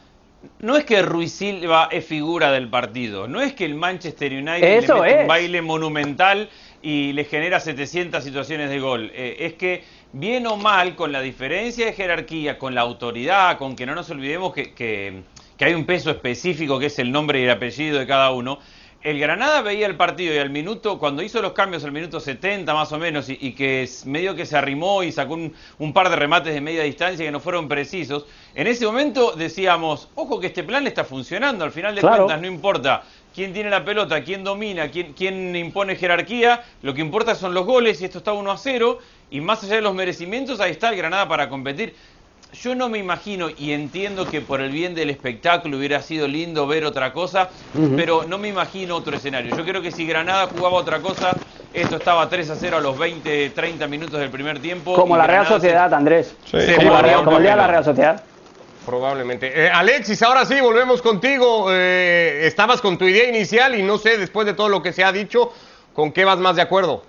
no 0.59 0.77
es 0.77 0.85
que 0.85 1.01
Ruiz 1.01 1.33
Silva 1.33 1.89
es 1.91 2.05
figura 2.05 2.51
del 2.51 2.69
partido, 2.69 3.27
no 3.27 3.41
es 3.41 3.53
que 3.53 3.65
el 3.65 3.75
Manchester 3.75 4.31
United 4.31 4.61
le 4.61 4.81
mete 4.81 5.21
un 5.21 5.27
baile 5.27 5.61
monumental 5.61 6.49
y 6.81 7.11
le 7.13 7.25
genera 7.25 7.59
700 7.59 8.23
situaciones 8.23 8.69
de 8.69 8.79
gol. 8.79 9.11
Eh, 9.13 9.37
es 9.39 9.53
que, 9.53 9.83
bien 10.13 10.47
o 10.47 10.55
mal, 10.55 10.95
con 10.95 11.11
la 11.11 11.21
diferencia 11.21 11.85
de 11.85 11.93
jerarquía, 11.93 12.57
con 12.57 12.73
la 12.73 12.81
autoridad, 12.81 13.57
con 13.57 13.75
que 13.75 13.85
no 13.85 13.95
nos 13.95 14.09
olvidemos 14.09 14.53
que, 14.53 14.73
que 14.73 15.65
hay 15.65 15.73
un 15.73 15.85
peso 15.85 16.09
específico 16.09 16.79
que 16.79 16.85
es 16.85 16.99
el 16.99 17.11
nombre 17.11 17.41
y 17.41 17.43
el 17.43 17.51
apellido 17.51 17.99
de 17.99 18.07
cada 18.07 18.31
uno, 18.31 18.59
el 19.01 19.19
Granada 19.19 19.61
veía 19.61 19.85
el 19.85 19.95
partido 19.95 20.33
y 20.33 20.37
al 20.39 20.49
minuto, 20.49 20.99
cuando 20.99 21.23
hizo 21.23 21.41
los 21.41 21.53
cambios 21.53 21.83
al 21.85 21.91
minuto 21.91 22.19
70 22.19 22.73
más 22.73 22.91
o 22.91 22.97
menos, 22.97 23.29
y, 23.29 23.53
que 23.53 23.87
medio 24.05 24.35
que 24.35 24.45
se 24.45 24.57
arrimó 24.57 25.03
y 25.03 25.11
sacó 25.11 25.35
un, 25.35 25.93
par 25.93 26.09
de 26.09 26.17
remates 26.17 26.53
de 26.53 26.59
media 26.59 26.83
distancia 26.83 27.25
que 27.25 27.31
no 27.31 27.39
fueron 27.39 27.69
precisos, 27.69 28.25
en 28.55 28.67
ese 28.67 28.85
momento 28.85 29.31
decíamos, 29.31 30.09
ojo 30.15 30.39
que 30.39 30.47
este 30.47 30.63
plan 30.63 30.85
está 30.85 31.05
funcionando, 31.05 31.63
al 31.63 31.71
final 31.71 31.95
de 31.95 32.01
cuentas 32.01 32.41
no 32.41 32.47
importa 32.47 33.03
quién 33.33 33.53
tiene 33.53 33.69
la 33.69 33.85
pelota, 33.85 34.21
quién 34.21 34.43
domina, 34.43 34.89
quién, 34.89 35.13
quién 35.13 35.55
impone 35.55 35.95
jerarquía, 35.95 36.63
lo 36.81 36.93
que 36.93 36.99
importa 37.01 37.35
son 37.35 37.53
los 37.53 37.65
goles 37.65 38.01
y 38.01 38.05
esto 38.05 38.17
está 38.17 38.33
1 38.33 38.51
a 38.51 38.57
0 38.57 38.99
Y 39.31 39.39
más 39.39 39.63
allá 39.63 39.75
de 39.75 39.81
los 39.81 39.93
merecimientos, 39.93 40.59
ahí 40.59 40.71
está 40.71 40.89
el 40.89 40.97
Granada 40.97 41.27
para 41.27 41.47
competir. 41.47 41.95
Yo 42.51 42.73
no 42.73 42.89
me 42.89 42.97
imagino 42.97 43.47
y 43.55 43.73
entiendo 43.73 44.25
que 44.25 44.41
por 44.41 44.59
el 44.59 44.71
bien 44.71 44.95
del 44.95 45.11
espectáculo 45.11 45.77
hubiera 45.77 46.01
sido 46.01 46.27
lindo 46.27 46.65
ver 46.65 46.83
otra 46.83 47.13
cosa, 47.13 47.49
pero 47.95 48.23
no 48.27 48.39
me 48.39 48.47
imagino 48.47 48.95
otro 48.95 49.15
escenario. 49.15 49.55
Yo 49.55 49.63
creo 49.63 49.81
que 49.83 49.91
si 49.91 50.05
Granada 50.05 50.47
jugaba 50.47 50.75
otra 50.75 50.99
cosa, 50.99 51.35
esto 51.73 51.97
estaba 51.97 52.27
3 52.27 52.49
a 52.49 52.55
0 52.55 52.77
a 52.77 52.81
los 52.81 52.97
20, 52.97 53.51
30 53.51 53.87
minutos 53.87 54.19
del 54.19 54.31
primer 54.31 54.59
tiempo. 54.59 54.95
Como 54.95 55.15
la 55.15 55.27
Real 55.27 55.45
Sociedad, 55.45 55.93
Andrés. 55.93 56.35
como, 56.51 57.23
como 57.23 57.37
el 57.37 57.43
día 57.43 57.51
de 57.51 57.57
la 57.57 57.67
Real 57.67 57.83
Sociedad. 57.83 58.23
Probablemente. 58.83 59.65
Eh, 59.65 59.69
Alexis, 59.69 60.21
ahora 60.23 60.43
sí, 60.45 60.59
volvemos 60.59 61.03
contigo. 61.03 61.67
Eh, 61.69 62.47
estabas 62.47 62.81
con 62.81 62.97
tu 62.97 63.05
idea 63.05 63.29
inicial 63.29 63.75
y 63.75 63.83
no 63.83 63.99
sé, 63.99 64.17
después 64.17 64.47
de 64.47 64.53
todo 64.53 64.69
lo 64.69 64.81
que 64.81 64.91
se 64.91 65.03
ha 65.03 65.11
dicho, 65.11 65.53
¿con 65.93 66.11
qué 66.11 66.25
vas 66.25 66.39
más 66.39 66.55
de 66.55 66.63
acuerdo? 66.63 67.03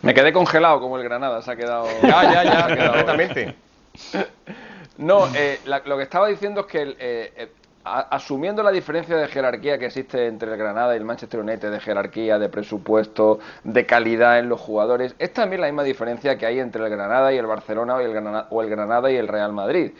Me 0.00 0.14
quedé 0.14 0.32
congelado 0.32 0.80
como 0.80 0.96
el 0.96 1.04
Granada, 1.04 1.42
se 1.42 1.50
ha 1.50 1.56
quedado. 1.56 1.86
Ya, 2.02 2.22
ya, 2.32 2.44
ya, 2.44 2.66
completamente. 2.86 3.67
No, 4.98 5.28
eh, 5.32 5.60
lo 5.64 5.96
que 5.96 6.02
estaba 6.02 6.26
diciendo 6.26 6.62
es 6.62 6.66
que 6.66 6.82
eh, 6.82 7.32
eh, 7.36 7.48
asumiendo 7.84 8.64
la 8.64 8.72
diferencia 8.72 9.16
de 9.16 9.28
jerarquía 9.28 9.78
que 9.78 9.86
existe 9.86 10.26
entre 10.26 10.50
el 10.50 10.58
Granada 10.58 10.92
y 10.94 10.98
el 10.98 11.04
Manchester 11.04 11.38
United, 11.38 11.70
de 11.70 11.78
jerarquía, 11.78 12.36
de 12.40 12.48
presupuesto, 12.48 13.38
de 13.62 13.86
calidad 13.86 14.40
en 14.40 14.48
los 14.48 14.60
jugadores, 14.60 15.14
es 15.20 15.32
también 15.32 15.60
la 15.60 15.68
misma 15.68 15.84
diferencia 15.84 16.36
que 16.36 16.46
hay 16.46 16.58
entre 16.58 16.82
el 16.82 16.90
Granada 16.90 17.32
y 17.32 17.38
el 17.38 17.46
Barcelona 17.46 17.94
o 17.94 18.00
el 18.00 18.68
Granada, 18.68 19.08
el 19.08 19.14
y 19.14 19.18
el 19.18 19.28
Real 19.28 19.52
Madrid. 19.52 19.92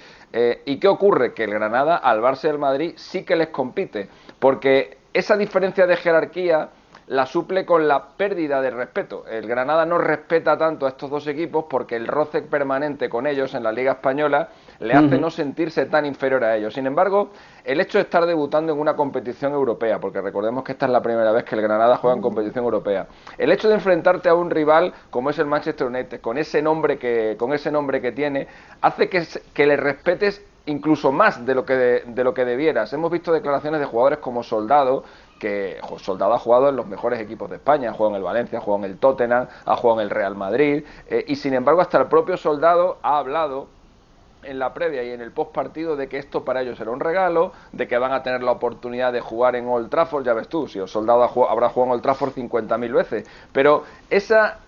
¿Y 0.67 0.79
qué 0.79 0.89
ocurre? 0.89 1.33
Que 1.33 1.45
el 1.45 1.53
Granada 1.53 1.97
al 1.97 2.21
Barça 2.21 2.47
y 2.47 2.49
al 2.49 2.59
Madrid 2.59 2.95
sí 2.97 3.23
que 3.23 3.37
les 3.37 3.49
compite, 3.49 4.09
porque 4.41 4.99
esa 5.15 5.37
diferencia 5.37 5.87
de 5.87 5.97
jerarquía 5.97 6.71
la 7.09 7.25
suple 7.25 7.65
con 7.65 7.89
la 7.89 8.09
pérdida 8.17 8.61
de 8.61 8.71
respeto. 8.71 9.25
El 9.27 9.47
Granada 9.47 9.87
no 9.87 9.97
respeta 9.99 10.59
tanto 10.59 10.85
a 10.85 10.91
estos 10.91 11.09
dos 11.09 11.27
equipos 11.27 11.65
porque 11.69 11.97
el 11.97 12.07
roce 12.07 12.43
permanente 12.43 13.09
con 13.09 13.27
ellos 13.27 13.55
en 13.55 13.63
la 13.63 13.73
Liga 13.73 13.93
Española 13.93 14.49
le 14.81 14.95
hace 14.95 15.19
no 15.19 15.31
sentirse 15.31 15.87
tan 15.87 16.05
inferior 16.05 16.45
a 16.45 16.57
ellos. 16.57 16.75
Sin 16.75 16.87
embargo, 16.87 17.31
el 17.65 17.81
hecho 17.81 17.99
de 17.99 18.05
estar 18.05 18.27
debutando 18.27 18.73
en 18.73 18.79
una 18.79 18.95
competición 18.95 19.53
europea, 19.53 19.99
porque 19.99 20.21
recordemos 20.21 20.63
que 20.65 20.73
esta 20.73 20.87
es 20.87 20.93
la 20.93 21.01
primera 21.01 21.33
vez 21.33 21.45
que 21.45 21.55
el 21.55 21.63
Granada 21.63 21.97
juega 21.97 22.15
en 22.17 22.23
competición 22.23 22.65
europea, 22.65 23.07
el 23.39 23.51
hecho 23.53 23.69
de 23.69 23.75
enfrentarte 23.75 24.29
a 24.29 24.35
un 24.35 24.51
rival 24.51 24.93
como 25.11 25.31
es 25.31 25.39
el 25.39 25.47
Manchester 25.47 25.87
United, 25.87 26.21
con 26.21 26.37
ese 26.37 26.61
nombre 26.61 26.99
que, 26.99 27.37
con 27.39 27.55
ese 27.55 27.73
nombre 27.73 28.03
que 28.03 28.13
tiene, 28.13 28.47
hace 28.83 29.09
que, 29.09 29.27
que 29.55 29.67
le 29.67 29.77
respetes 29.77 30.45
incluso 30.69 31.13
más 31.13 31.45
de 31.45 31.55
lo 31.55 31.65
que 31.65 31.75
de, 31.75 32.25
lo 32.25 32.35
que 32.35 32.45
debieras. 32.45 32.93
Hemos 32.93 33.11
visto 33.11 33.33
declaraciones 33.33 33.81
de 33.81 33.87
jugadores 33.87 34.19
como 34.19 34.43
Soldado 34.43 35.05
que 35.39 35.81
Soldado 35.99 36.35
ha 36.35 36.39
jugado 36.39 36.69
en 36.69 36.77
los 36.77 36.87
mejores 36.87 37.21
equipos 37.21 37.51
de 37.51 37.57
España, 37.57 37.91
ha 37.91 37.93
jugado 37.93 38.11
en 38.11 38.17
el 38.17 38.23
Valencia, 38.23 38.59
ha 38.59 38.63
jugado 38.63 38.85
en 38.85 38.91
el 38.91 38.99
Tottenham, 38.99 39.47
ha 39.65 39.77
jugado 39.77 40.01
en 40.01 40.05
el 40.05 40.11
Real 40.11 40.35
Madrid, 40.35 40.85
eh, 41.09 41.25
y 41.27 41.37
sin 41.37 41.55
embargo 41.55 41.81
hasta 41.81 41.99
el 41.99 42.07
propio 42.07 42.37
Soldado 42.37 42.99
ha 43.03 43.19
hablado 43.19 43.69
en 44.43 44.59
la 44.59 44.73
previa 44.73 45.03
y 45.03 45.11
en 45.11 45.21
el 45.21 45.33
post 45.33 45.53
partido 45.53 45.97
de 45.97 46.09
que 46.09 46.19
esto 46.19 46.45
para 46.45 46.63
ellos 46.63 46.79
era 46.81 46.91
un 46.91 47.01
regalo, 47.01 47.53
de 47.73 47.89
que 47.89 47.99
van 47.99 48.13
a 48.13 48.23
tener 48.23 48.43
la 48.43 48.53
oportunidad 48.53 49.13
de 49.13 49.21
jugar 49.21 49.57
en 49.57 49.69
Old 49.69 49.91
Trafford, 49.91 50.25
ya 50.25 50.33
ves 50.33 50.49
tú, 50.49 50.69
si 50.69 50.79
el 50.79 50.89
soldado 50.89 51.23
habrá 51.23 51.69
jugado 51.69 51.87
en 51.87 51.93
Old 51.93 52.03
Trafford 52.03 52.33
50.000 52.33 52.93
veces, 52.93 53.31
pero 53.53 53.83
esa 54.11 54.59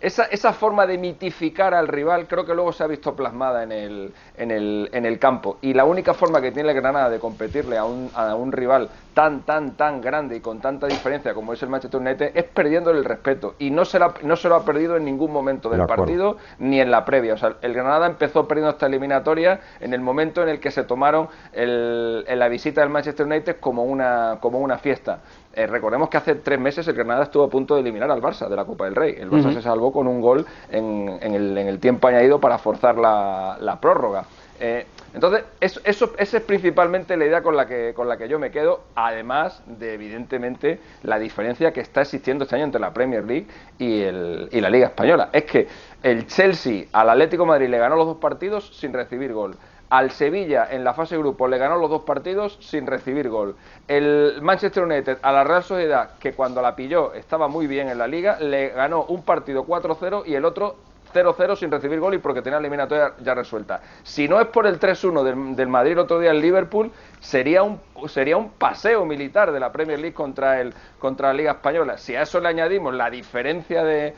esa, 0.00 0.24
esa, 0.24 0.52
forma 0.52 0.86
de 0.86 0.96
mitificar 0.96 1.74
al 1.74 1.86
rival 1.86 2.26
creo 2.26 2.46
que 2.46 2.54
luego 2.54 2.72
se 2.72 2.82
ha 2.82 2.86
visto 2.86 3.14
plasmada 3.14 3.62
en 3.62 3.72
el, 3.72 4.12
en 4.36 4.50
el, 4.50 4.88
en 4.92 5.04
el 5.04 5.18
campo. 5.18 5.58
Y 5.60 5.74
la 5.74 5.84
única 5.84 6.14
forma 6.14 6.40
que 6.40 6.52
tiene 6.52 6.70
el 6.70 6.74
Granada 6.74 7.10
de 7.10 7.18
competirle 7.18 7.76
a 7.76 7.84
un, 7.84 8.10
a 8.14 8.34
un 8.34 8.50
rival 8.50 8.88
tan, 9.12 9.42
tan, 9.42 9.76
tan 9.76 10.00
grande 10.00 10.36
y 10.36 10.40
con 10.40 10.60
tanta 10.60 10.86
diferencia 10.86 11.34
como 11.34 11.52
es 11.52 11.62
el 11.62 11.68
Manchester 11.68 12.00
United 12.00 12.32
es 12.34 12.44
perdiéndole 12.44 12.98
el 12.98 13.04
respeto. 13.04 13.56
Y 13.58 13.70
no 13.70 13.84
se, 13.84 13.98
no 14.22 14.36
se 14.36 14.48
lo 14.48 14.54
ha 14.54 14.64
perdido 14.64 14.96
en 14.96 15.04
ningún 15.04 15.32
momento 15.32 15.68
del 15.68 15.84
partido 15.86 16.38
ni 16.58 16.80
en 16.80 16.90
la 16.90 17.04
previa. 17.04 17.34
O 17.34 17.36
sea, 17.36 17.56
el 17.60 17.74
Granada 17.74 18.06
empezó 18.06 18.48
perdiendo 18.48 18.70
esta 18.70 18.86
eliminatoria 18.86 19.60
en 19.80 19.92
el 19.92 20.00
momento 20.00 20.42
en 20.42 20.48
el 20.48 20.60
que 20.60 20.70
se 20.70 20.84
tomaron 20.84 21.28
el, 21.52 22.24
en 22.26 22.38
la 22.38 22.48
visita 22.48 22.80
del 22.80 22.90
Manchester 22.90 23.26
United 23.26 23.56
como 23.60 23.84
una, 23.84 24.38
como 24.40 24.60
una 24.60 24.78
fiesta. 24.78 25.20
Eh, 25.52 25.66
recordemos 25.66 26.08
que 26.08 26.16
hace 26.16 26.36
tres 26.36 26.60
meses 26.60 26.86
el 26.86 26.94
Granada 26.94 27.24
estuvo 27.24 27.42
a 27.42 27.50
punto 27.50 27.74
de 27.74 27.80
eliminar 27.80 28.10
al 28.10 28.22
Barça 28.22 28.48
de 28.48 28.54
la 28.54 28.64
Copa 28.64 28.84
del 28.84 28.94
Rey. 28.94 29.16
El 29.18 29.30
Barça 29.30 29.52
se 29.52 29.62
salvó 29.62 29.92
con 29.92 30.06
un 30.06 30.20
gol 30.20 30.46
en, 30.70 31.18
en, 31.20 31.34
el, 31.34 31.58
en, 31.58 31.66
el, 31.66 31.80
tiempo 31.80 32.06
añadido 32.06 32.40
para 32.40 32.58
forzar 32.58 32.96
la, 32.96 33.56
la 33.60 33.80
prórroga. 33.80 34.24
Eh, 34.60 34.86
entonces, 35.12 35.42
eso, 35.60 35.80
eso, 35.84 36.12
esa 36.18 36.36
es 36.36 36.42
principalmente 36.44 37.16
la 37.16 37.26
idea 37.26 37.42
con 37.42 37.56
la, 37.56 37.66
que, 37.66 37.92
con 37.94 38.08
la 38.08 38.16
que 38.16 38.28
yo 38.28 38.38
me 38.38 38.52
quedo, 38.52 38.82
además 38.94 39.60
de, 39.66 39.94
evidentemente, 39.94 40.78
la 41.02 41.18
diferencia 41.18 41.72
que 41.72 41.80
está 41.80 42.02
existiendo 42.02 42.44
este 42.44 42.54
año 42.56 42.64
entre 42.64 42.80
la 42.80 42.92
Premier 42.92 43.24
League 43.24 43.46
y, 43.78 44.02
el, 44.02 44.48
y 44.52 44.60
la 44.60 44.70
Liga 44.70 44.86
Española. 44.86 45.30
Es 45.32 45.44
que 45.44 45.66
el 46.02 46.26
Chelsea 46.28 46.84
al 46.92 47.10
Atlético 47.10 47.42
de 47.42 47.48
Madrid 47.48 47.68
le 47.68 47.78
ganó 47.78 47.96
los 47.96 48.06
dos 48.06 48.18
partidos 48.18 48.70
sin 48.76 48.92
recibir 48.92 49.32
gol. 49.32 49.56
Al 49.90 50.12
Sevilla 50.12 50.68
en 50.70 50.84
la 50.84 50.94
fase 50.94 51.18
grupo 51.18 51.48
le 51.48 51.58
ganó 51.58 51.76
los 51.76 51.90
dos 51.90 52.02
partidos 52.02 52.56
sin 52.60 52.86
recibir 52.86 53.28
gol. 53.28 53.56
El 53.88 54.38
Manchester 54.40 54.84
United 54.84 55.18
a 55.20 55.32
la 55.32 55.42
Real 55.42 55.64
Sociedad, 55.64 56.10
que 56.20 56.32
cuando 56.32 56.62
la 56.62 56.76
pilló 56.76 57.12
estaba 57.12 57.48
muy 57.48 57.66
bien 57.66 57.88
en 57.88 57.98
la 57.98 58.06
liga, 58.06 58.38
le 58.38 58.68
ganó 58.68 59.04
un 59.04 59.24
partido 59.24 59.66
4-0 59.66 60.22
y 60.26 60.34
el 60.36 60.44
otro 60.44 60.76
0-0 61.12 61.56
sin 61.56 61.70
recibir 61.70 61.98
gol 61.98 62.14
y 62.14 62.18
porque 62.18 62.40
tenía 62.40 62.58
la 62.58 62.66
eliminatoria 62.66 63.14
ya 63.20 63.34
resuelta. 63.34 63.80
Si 64.02 64.28
no 64.28 64.40
es 64.40 64.46
por 64.46 64.66
el 64.66 64.78
3-1 64.78 65.22
del, 65.24 65.56
del, 65.56 65.68
Madrid 65.68 65.98
otro 65.98 66.20
día 66.20 66.30
en 66.30 66.40
Liverpool, 66.40 66.92
sería 67.18 67.62
un, 67.62 67.80
sería 68.08 68.36
un 68.36 68.50
paseo 68.50 69.04
militar 69.04 69.52
de 69.52 69.60
la 69.60 69.72
Premier 69.72 69.98
League 69.98 70.14
contra, 70.14 70.60
el, 70.60 70.72
contra 70.98 71.28
la 71.28 71.34
Liga 71.34 71.52
Española. 71.52 71.98
Si 71.98 72.14
a 72.14 72.22
eso 72.22 72.40
le 72.40 72.48
añadimos 72.48 72.94
la 72.94 73.10
diferencia 73.10 73.82
de, 73.82 74.14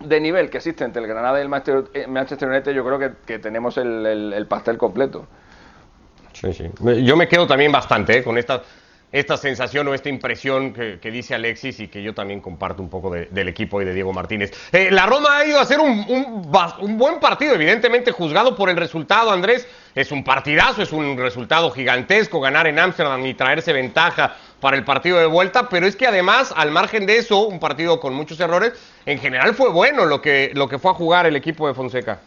de 0.00 0.20
nivel 0.20 0.50
que 0.50 0.58
existe 0.58 0.84
entre 0.84 1.02
el 1.02 1.08
Granada 1.08 1.38
y 1.38 1.42
el 1.42 1.48
Manchester 1.48 2.48
eh, 2.48 2.52
United, 2.52 2.72
yo 2.72 2.84
creo 2.84 2.98
que, 2.98 3.12
que 3.26 3.38
tenemos 3.38 3.76
el, 3.76 4.06
el, 4.06 4.32
el, 4.32 4.46
pastel 4.46 4.78
completo. 4.78 5.26
Yo 7.02 7.16
me 7.16 7.28
quedo 7.28 7.46
también 7.46 7.70
bastante 7.70 8.18
¿eh? 8.18 8.24
con 8.24 8.38
esta, 8.38 8.62
esta 9.12 9.36
sensación 9.36 9.88
o 9.88 9.94
esta 9.94 10.08
impresión 10.08 10.72
que, 10.72 11.10
dice 11.10 11.34
Alexis 11.34 11.80
y 11.80 11.88
que 11.88 12.02
yo 12.02 12.14
también 12.14 12.40
comparto 12.40 12.82
un 12.82 12.88
poco 12.88 13.10
de, 13.10 13.26
del 13.26 13.48
equipo 13.48 13.82
y 13.82 13.84
de 13.84 13.92
Diego 13.92 14.12
Martínez. 14.12 14.52
Eh, 14.72 14.90
la 14.90 15.06
Roma 15.06 15.38
ha 15.38 15.46
ido 15.46 15.58
a 15.58 15.62
hacer 15.62 15.80
un, 15.80 16.04
un, 16.08 16.52
un, 16.80 16.98
buen 16.98 17.18
partido, 17.18 17.54
evidentemente 17.54 18.12
juzgado 18.12 18.54
por 18.54 18.70
el 18.70 18.76
resultado, 18.76 19.30
Andrés. 19.30 19.66
Es 19.94 20.12
un 20.12 20.22
partidazo, 20.22 20.82
es 20.82 20.92
un 20.92 21.16
resultado 21.16 21.70
gigantesco 21.72 22.40
ganar 22.40 22.68
en 22.68 22.78
Ámsterdam 22.78 23.26
y 23.26 23.34
traerse 23.34 23.72
ventaja 23.72 24.36
para 24.60 24.76
el 24.76 24.84
partido 24.84 25.18
de 25.18 25.26
vuelta, 25.26 25.68
pero 25.68 25.86
es 25.86 25.96
que 25.96 26.06
además, 26.06 26.52
al 26.54 26.70
margen 26.70 27.06
de 27.06 27.18
eso, 27.18 27.40
un 27.46 27.58
partido 27.58 27.98
con 27.98 28.14
muchos 28.14 28.38
errores, 28.38 28.74
en 29.06 29.18
general 29.18 29.54
fue 29.54 29.70
bueno 29.70 30.04
lo 30.04 30.20
que, 30.20 30.52
lo 30.54 30.68
que 30.68 30.78
fue 30.78 30.92
a 30.92 30.94
jugar 30.94 31.26
el 31.26 31.34
equipo 31.34 31.66
de 31.66 31.74
Fonseca. 31.74 32.20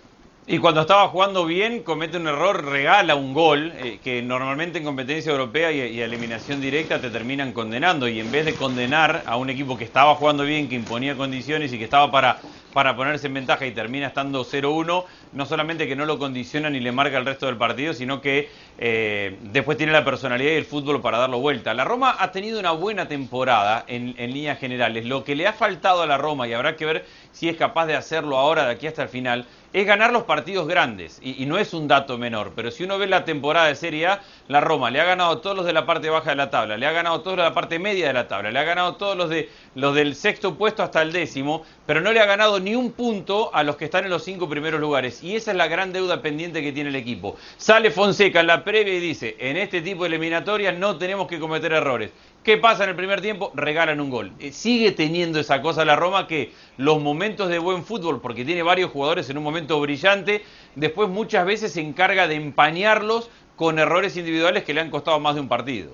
Y 0.45 0.57
cuando 0.57 0.81
estaba 0.81 1.07
jugando 1.07 1.45
bien, 1.45 1.83
comete 1.83 2.17
un 2.17 2.27
error, 2.27 2.65
regala 2.65 3.15
un 3.15 3.33
gol, 3.33 3.71
eh, 3.77 3.99
que 4.03 4.21
normalmente 4.21 4.77
en 4.77 4.83
competencia 4.83 5.31
europea 5.31 5.71
y, 5.71 6.01
eliminación 6.01 6.59
directa 6.59 6.99
te 6.99 7.09
terminan 7.09 7.53
condenando. 7.53 8.09
Y 8.09 8.19
en 8.19 8.29
vez 8.29 8.43
de 8.43 8.53
condenar 8.53 9.23
a 9.25 9.37
un 9.37 9.49
equipo 9.49 9.77
que 9.77 9.85
estaba 9.85 10.15
jugando 10.15 10.43
bien, 10.43 10.67
que 10.67 10.75
imponía 10.75 11.15
condiciones 11.15 11.71
y 11.71 11.77
que 11.77 11.85
estaba 11.85 12.11
para, 12.11 12.39
para 12.73 12.93
ponerse 12.93 13.27
en 13.27 13.35
ventaja 13.35 13.65
y 13.65 13.71
termina 13.71 14.07
estando 14.07 14.43
0-1, 14.43 15.05
no 15.31 15.45
solamente 15.45 15.87
que 15.87 15.95
no 15.95 16.05
lo 16.05 16.19
condiciona 16.19 16.69
ni 16.69 16.81
le 16.81 16.91
marca 16.91 17.17
el 17.17 17.25
resto 17.25 17.45
del 17.45 17.55
partido, 17.55 17.93
sino 17.93 18.19
que 18.19 18.49
eh, 18.77 19.37
después 19.43 19.77
tiene 19.77 19.93
la 19.93 20.03
personalidad 20.03 20.51
y 20.51 20.55
el 20.55 20.65
fútbol 20.65 21.01
para 21.01 21.19
darlo 21.19 21.39
vuelta. 21.39 21.73
La 21.73 21.85
Roma 21.85 22.17
ha 22.19 22.33
tenido 22.33 22.59
una 22.59 22.71
buena 22.71 23.07
temporada 23.07 23.85
en 23.87 24.13
líneas 24.17 24.59
generales. 24.59 25.05
Lo 25.05 25.23
que 25.23 25.35
le 25.35 25.47
ha 25.47 25.53
faltado 25.53 26.01
a 26.01 26.05
la 26.05 26.17
Roma, 26.17 26.49
y 26.49 26.53
habrá 26.53 26.75
que 26.75 26.85
ver 26.85 27.05
si 27.31 27.47
es 27.47 27.55
capaz 27.55 27.85
de 27.85 27.95
hacerlo 27.95 28.37
ahora 28.37 28.65
de 28.65 28.73
aquí 28.73 28.87
hasta 28.87 29.03
el 29.03 29.09
final, 29.09 29.45
es 29.73 29.87
ganar 29.87 30.13
los 30.13 30.23
partidos 30.23 30.67
grandes. 30.67 31.19
Y, 31.21 31.45
no 31.47 31.57
es 31.57 31.73
un 31.73 31.87
dato 31.87 32.17
menor, 32.17 32.53
pero 32.55 32.71
si 32.71 32.83
uno 32.83 32.97
ve 32.97 33.07
la 33.07 33.25
temporada 33.25 33.67
de 33.67 33.75
Serie 33.75 34.07
A, 34.07 34.21
la 34.47 34.61
Roma 34.61 34.91
le 34.91 35.01
ha 35.01 35.05
ganado 35.05 35.39
todos 35.39 35.57
los 35.57 35.65
de 35.65 35.73
la 35.73 35.85
parte 35.85 36.09
baja 36.09 36.29
de 36.29 36.35
la 36.35 36.49
tabla, 36.49 36.77
le 36.77 36.85
ha 36.85 36.91
ganado 36.91 37.21
todos 37.21 37.37
los 37.37 37.43
de 37.43 37.49
la 37.49 37.55
parte 37.55 37.79
media 37.79 38.07
de 38.07 38.13
la 38.13 38.27
tabla, 38.27 38.51
le 38.51 38.59
ha 38.59 38.63
ganado 38.63 38.95
todos 38.95 39.17
los, 39.17 39.29
de, 39.29 39.49
los 39.75 39.95
del 39.95 40.15
sexto 40.15 40.55
puesto 40.55 40.83
hasta 40.83 41.01
el 41.01 41.11
décimo, 41.11 41.65
pero 41.85 42.01
no 42.01 42.13
le 42.13 42.19
ha 42.19 42.25
ganado 42.25 42.59
ni 42.59 42.75
un 42.75 42.91
punto 42.91 43.53
a 43.53 43.63
los 43.63 43.75
que 43.75 43.85
están 43.85 44.05
en 44.05 44.11
los 44.11 44.23
cinco 44.23 44.47
primeros 44.47 44.79
lugares. 44.79 45.23
Y 45.23 45.35
esa 45.35 45.51
es 45.51 45.57
la 45.57 45.67
gran 45.67 45.91
deuda 45.91 46.21
pendiente 46.21 46.61
que 46.61 46.71
tiene 46.71 46.89
el 46.89 46.95
equipo. 46.95 47.35
Sale 47.57 47.91
Fonseca 47.91 48.41
en 48.41 48.47
la 48.47 48.63
previa 48.63 48.93
y 48.93 48.99
dice, 48.99 49.35
en 49.39 49.57
este 49.57 49.81
tipo 49.81 50.03
de 50.03 50.09
eliminatorias 50.09 50.77
no 50.77 50.97
tenemos 50.97 51.27
que 51.27 51.39
cometer 51.39 51.73
errores. 51.73 52.11
¿Qué 52.43 52.57
pasa 52.57 52.83
en 52.83 52.89
el 52.89 52.95
primer 52.97 53.21
tiempo? 53.21 53.53
Regalan 53.55 54.01
un 54.01 54.09
gol. 54.09 54.33
Eh, 54.37 54.51
sigue 54.51 54.91
teniendo 54.91 55.39
esa 55.39 55.61
cosa 55.61 55.85
la 55.85 55.95
Roma 55.95 56.27
que 56.27 56.51
los 56.75 57.01
momentos 57.01 57.47
de 57.47 57.57
buen 57.57 57.85
fútbol, 57.85 58.19
porque 58.19 58.43
tiene 58.43 58.63
varios 58.63 58.91
jugadores 58.91 59.29
en 59.29 59.37
un 59.37 59.45
momento 59.45 59.79
brillante, 59.79 60.43
después 60.75 61.07
muchas 61.07 61.45
veces 61.45 61.71
se 61.71 61.79
encarga 61.79 62.27
de 62.27 62.35
empañarlos 62.35 63.29
con 63.55 63.79
errores 63.79 64.17
individuales 64.17 64.63
que 64.63 64.73
le 64.73 64.81
han 64.81 64.89
costado 64.89 65.21
más 65.21 65.35
de 65.35 65.41
un 65.41 65.47
partido. 65.47 65.91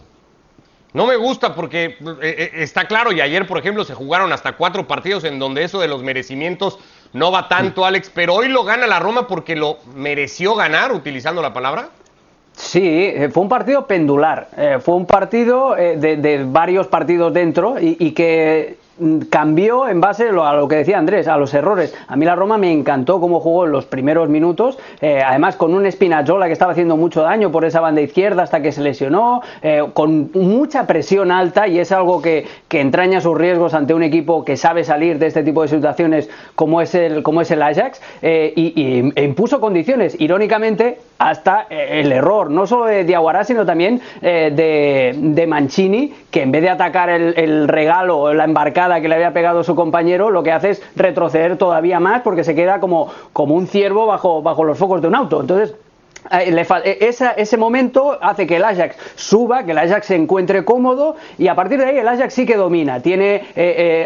No 0.92 1.06
me 1.06 1.18
gusta 1.18 1.54
porque 1.54 1.98
eh, 2.24 2.52
está 2.56 2.86
claro, 2.86 3.12
y 3.12 3.22
ayer, 3.22 3.46
por 3.46 3.60
ejemplo, 3.60 3.84
se 3.84 3.94
jugaron 3.94 4.34
hasta 4.34 4.54
cuatro 4.54 4.88
partidos 4.88 5.26
en 5.26 5.38
donde 5.38 5.64
eso 5.64 5.80
de 5.80 5.88
los 5.88 6.02
merecimientos 6.02 6.80
no 7.14 7.32
va 7.32 7.48
tanto, 7.48 7.86
Alex, 7.86 8.12
pero 8.12 8.34
hoy 8.34 8.48
lo 8.48 8.64
gana 8.64 8.88
la 8.88 9.00
Roma 9.00 9.28
porque 9.28 9.56
lo 9.56 9.78
mereció 9.94 10.56
ganar, 10.56 10.94
utilizando 10.94 11.44
la 11.44 11.54
palabra. 11.54 11.92
Sí, 12.60 12.82
eh, 12.84 13.30
fue 13.32 13.44
un 13.44 13.50
partido 13.50 13.88
pendular, 13.88 14.50
eh, 14.58 14.78
fue 14.82 14.96
un 14.96 15.06
partido 15.06 15.78
eh, 15.78 15.96
de, 15.96 16.18
de, 16.18 16.44
varios 16.44 16.88
partidos 16.88 17.34
dentro 17.34 17.76
y, 17.80 18.12
que 18.12 18.76
mm, 19.00 19.20
cambió 19.30 19.88
en 19.88 20.02
base 20.02 20.28
a 20.28 20.54
lo 20.54 20.68
que 20.68 20.76
decía 20.76 21.00
Andrés, 21.00 21.30
a 21.30 21.38
los 21.38 21.54
errores. 21.54 21.96
A 22.10 22.18
mí 22.18 22.26
la 22.26 22.36
Roma 22.36 22.58
me 22.58 22.70
encantó 22.70 23.22
cómo 23.22 23.40
jugó 23.40 23.66
en 23.66 23.72
los 23.72 23.86
primeros 23.86 24.28
minutos, 24.28 24.78
además 25.02 25.56
con 25.56 25.74
un 25.74 25.90
Spinazzola 25.90 26.48
que 26.48 26.52
estaba 26.52 26.74
haciendo 26.74 26.98
mucho 26.98 27.22
daño 27.22 27.50
por 27.50 27.64
esa 27.64 27.80
banda 27.80 28.02
izquierda 28.02 28.44
hasta 28.44 28.62
que 28.62 28.74
se 28.74 28.82
lesionó, 28.82 29.42
con 29.94 30.30
mucha 30.34 30.86
presión 30.86 31.32
alta 31.32 31.66
y 31.66 31.80
es 31.80 31.94
algo 31.94 32.22
que, 32.22 32.46
entraña 32.72 33.22
sus 33.22 33.38
riesgos 33.38 33.74
ante 33.74 33.94
un 33.94 34.04
equipo 34.04 34.44
que 34.44 34.58
sabe 34.58 34.84
salir 34.84 35.18
de 35.18 35.28
este 35.28 35.44
tipo 35.44 35.62
de 35.62 35.70
situaciones 35.70 36.30
como 36.56 36.82
es 36.82 36.94
el, 36.94 37.24
como 37.24 37.40
es 37.40 37.52
el 37.52 37.62
Ajax 37.62 38.02
y, 38.22 39.12
e 39.16 39.24
impuso 39.24 39.62
condiciones. 39.62 40.20
Irónicamente, 40.20 40.98
hasta 41.20 41.68
eh, 41.70 42.00
el 42.02 42.12
error, 42.12 42.50
no 42.50 42.66
solo 42.66 42.86
de 42.86 43.04
Diaguará, 43.04 43.44
sino 43.44 43.66
también 43.66 44.02
eh, 44.22 45.14
de, 45.14 45.48
Mancini, 45.48 46.14
que 46.32 46.42
en 46.42 46.52
vez 46.52 46.62
de 46.62 46.70
atacar 46.70 47.10
el, 47.10 47.68
regalo 47.68 48.18
o 48.18 48.34
la 48.34 48.46
embarcada 48.46 49.02
que 49.02 49.10
le 49.10 49.16
había 49.16 49.34
pegado 49.34 49.64
su 49.64 49.76
compañero, 49.76 50.30
lo 50.30 50.44
que 50.44 50.52
hace 50.52 50.72
es 50.72 50.84
retroceder 50.96 51.58
todavía 51.58 52.00
más 52.00 52.22
porque 52.22 52.44
se 52.44 52.56
queda 52.56 52.80
como, 52.80 53.10
como 53.34 53.56
un 53.56 53.68
ciervo 53.68 54.06
bajo, 54.06 54.42
bajo 54.42 54.64
los 54.64 54.78
focos 54.78 55.02
de 55.02 55.10
un 55.10 55.16
auto. 55.16 55.42
Entonces, 55.42 55.76
eh, 56.32 56.66
e, 56.84 57.16
ese 57.38 57.58
momento 57.58 58.18
hace 58.22 58.48
que 58.48 58.58
el 58.58 58.64
Ajax 58.64 58.96
suba, 59.16 59.64
que 59.64 59.72
el 59.72 59.78
Ajax 59.78 60.08
se 60.08 60.16
encuentre 60.16 60.66
cómodo 60.66 61.16
y 61.38 61.48
a 61.48 61.56
partir 61.56 61.80
de 61.80 61.86
ahí 61.86 61.98
el 61.98 62.08
Ajax 62.08 62.34
sí 62.34 62.46
que 62.46 62.56
domina. 62.56 63.02
Tiene 63.02 63.44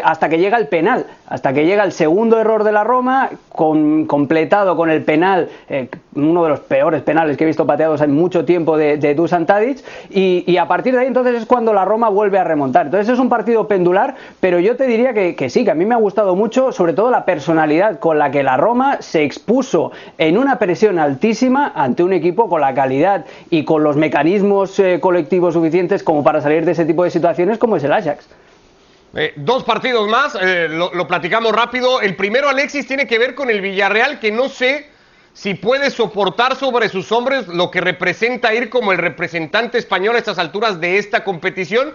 hasta 0.04 0.28
que 0.28 0.38
llega 0.38 0.56
el 0.56 0.68
penal, 0.68 1.06
hasta 1.28 1.52
que 1.52 1.66
llega 1.66 1.84
el 1.84 1.92
segundo 1.92 2.38
error 2.38 2.64
de 2.64 2.72
la 2.72 2.84
Roma, 2.84 3.30
con, 3.48 4.06
completado 4.06 4.76
con 4.76 4.90
el 4.90 5.02
penal, 5.02 5.48
eh, 5.68 5.88
uno 6.14 6.44
de 6.44 6.48
los 6.50 6.60
peores 6.60 7.02
penales 7.02 7.36
que 7.36 7.44
he 7.44 7.46
visto 7.46 7.66
pateados 7.66 8.00
en 8.00 8.12
mucho 8.12 8.44
tiempo 8.44 8.76
de, 8.76 8.96
de 8.96 9.14
Dusan 9.14 9.46
Tadic, 9.46 9.84
y, 10.10 10.56
a 10.56 10.66
partir 10.66 10.94
de 10.94 11.00
ahí 11.00 11.06
entonces 11.06 11.34
es 11.34 11.46
cuando 11.46 11.72
la 11.72 11.84
Roma 11.84 12.08
vuelve 12.08 12.38
a 12.38 12.44
remontar. 12.44 12.86
Entonces 12.86 13.12
es 13.12 13.18
un 13.18 13.28
partido 13.28 13.68
pendular, 13.68 14.14
pero 14.40 14.58
yo 14.60 14.76
te 14.76 14.86
diría 14.86 15.12
que, 15.12 15.34
que, 15.34 15.50
sí, 15.50 15.64
que 15.64 15.70
a 15.70 15.74
mí 15.74 15.84
me 15.84 15.94
ha 15.94 15.98
gustado 15.98 16.34
mucho, 16.36 16.72
sobre 16.72 16.92
todo 16.92 17.10
la 17.10 17.24
personalidad 17.24 17.98
con 17.98 18.18
la 18.18 18.30
que 18.30 18.42
la 18.42 18.56
Roma 18.56 18.98
se 19.00 19.24
expuso 19.24 19.92
en 20.18 20.38
una 20.38 20.58
presión 20.58 20.98
altísima 20.98 21.72
ante 21.74 22.02
un 22.02 22.12
equipo 22.14 22.48
con 22.48 22.60
la 22.60 22.74
calidad 22.74 23.26
y 23.50 23.64
con 23.64 23.82
los 23.82 23.96
mecanismos 23.96 24.78
eh, 24.78 24.98
colectivos 25.00 25.54
suficientes 25.54 26.02
como 26.02 26.22
para 26.24 26.40
salir 26.40 26.64
de 26.64 26.72
ese 26.72 26.84
tipo 26.84 27.04
de 27.04 27.10
situaciones 27.10 27.58
como 27.58 27.76
es 27.76 27.84
el 27.84 27.92
Ajax. 27.92 28.26
Eh, 29.16 29.32
dos 29.36 29.62
partidos 29.62 30.08
más, 30.08 30.36
eh, 30.40 30.68
lo, 30.68 31.06
platicamos 31.06 31.52
rápido. 31.52 32.00
El 32.00 32.16
primero, 32.16 32.48
Alexis, 32.48 32.86
tiene 32.86 33.06
que 33.06 33.18
ver 33.18 33.34
con 33.34 33.48
el 33.48 33.60
Villarreal, 33.60 34.18
que 34.18 34.32
no 34.32 34.48
sé 34.48 34.88
si 35.32 35.54
puede 35.54 35.90
soportar 35.90 36.56
sobre 36.56 36.88
sus 36.88 37.12
hombres 37.12 37.46
lo 37.46 37.70
que 37.70 37.80
representa 37.80 38.54
ir 38.54 38.70
como 38.70 38.92
el 38.92 38.98
representante 38.98 39.78
español 39.78 40.16
a 40.16 40.18
estas 40.18 40.38
alturas 40.38 40.80
de 40.80 40.98
esta 40.98 41.22
competición. 41.22 41.92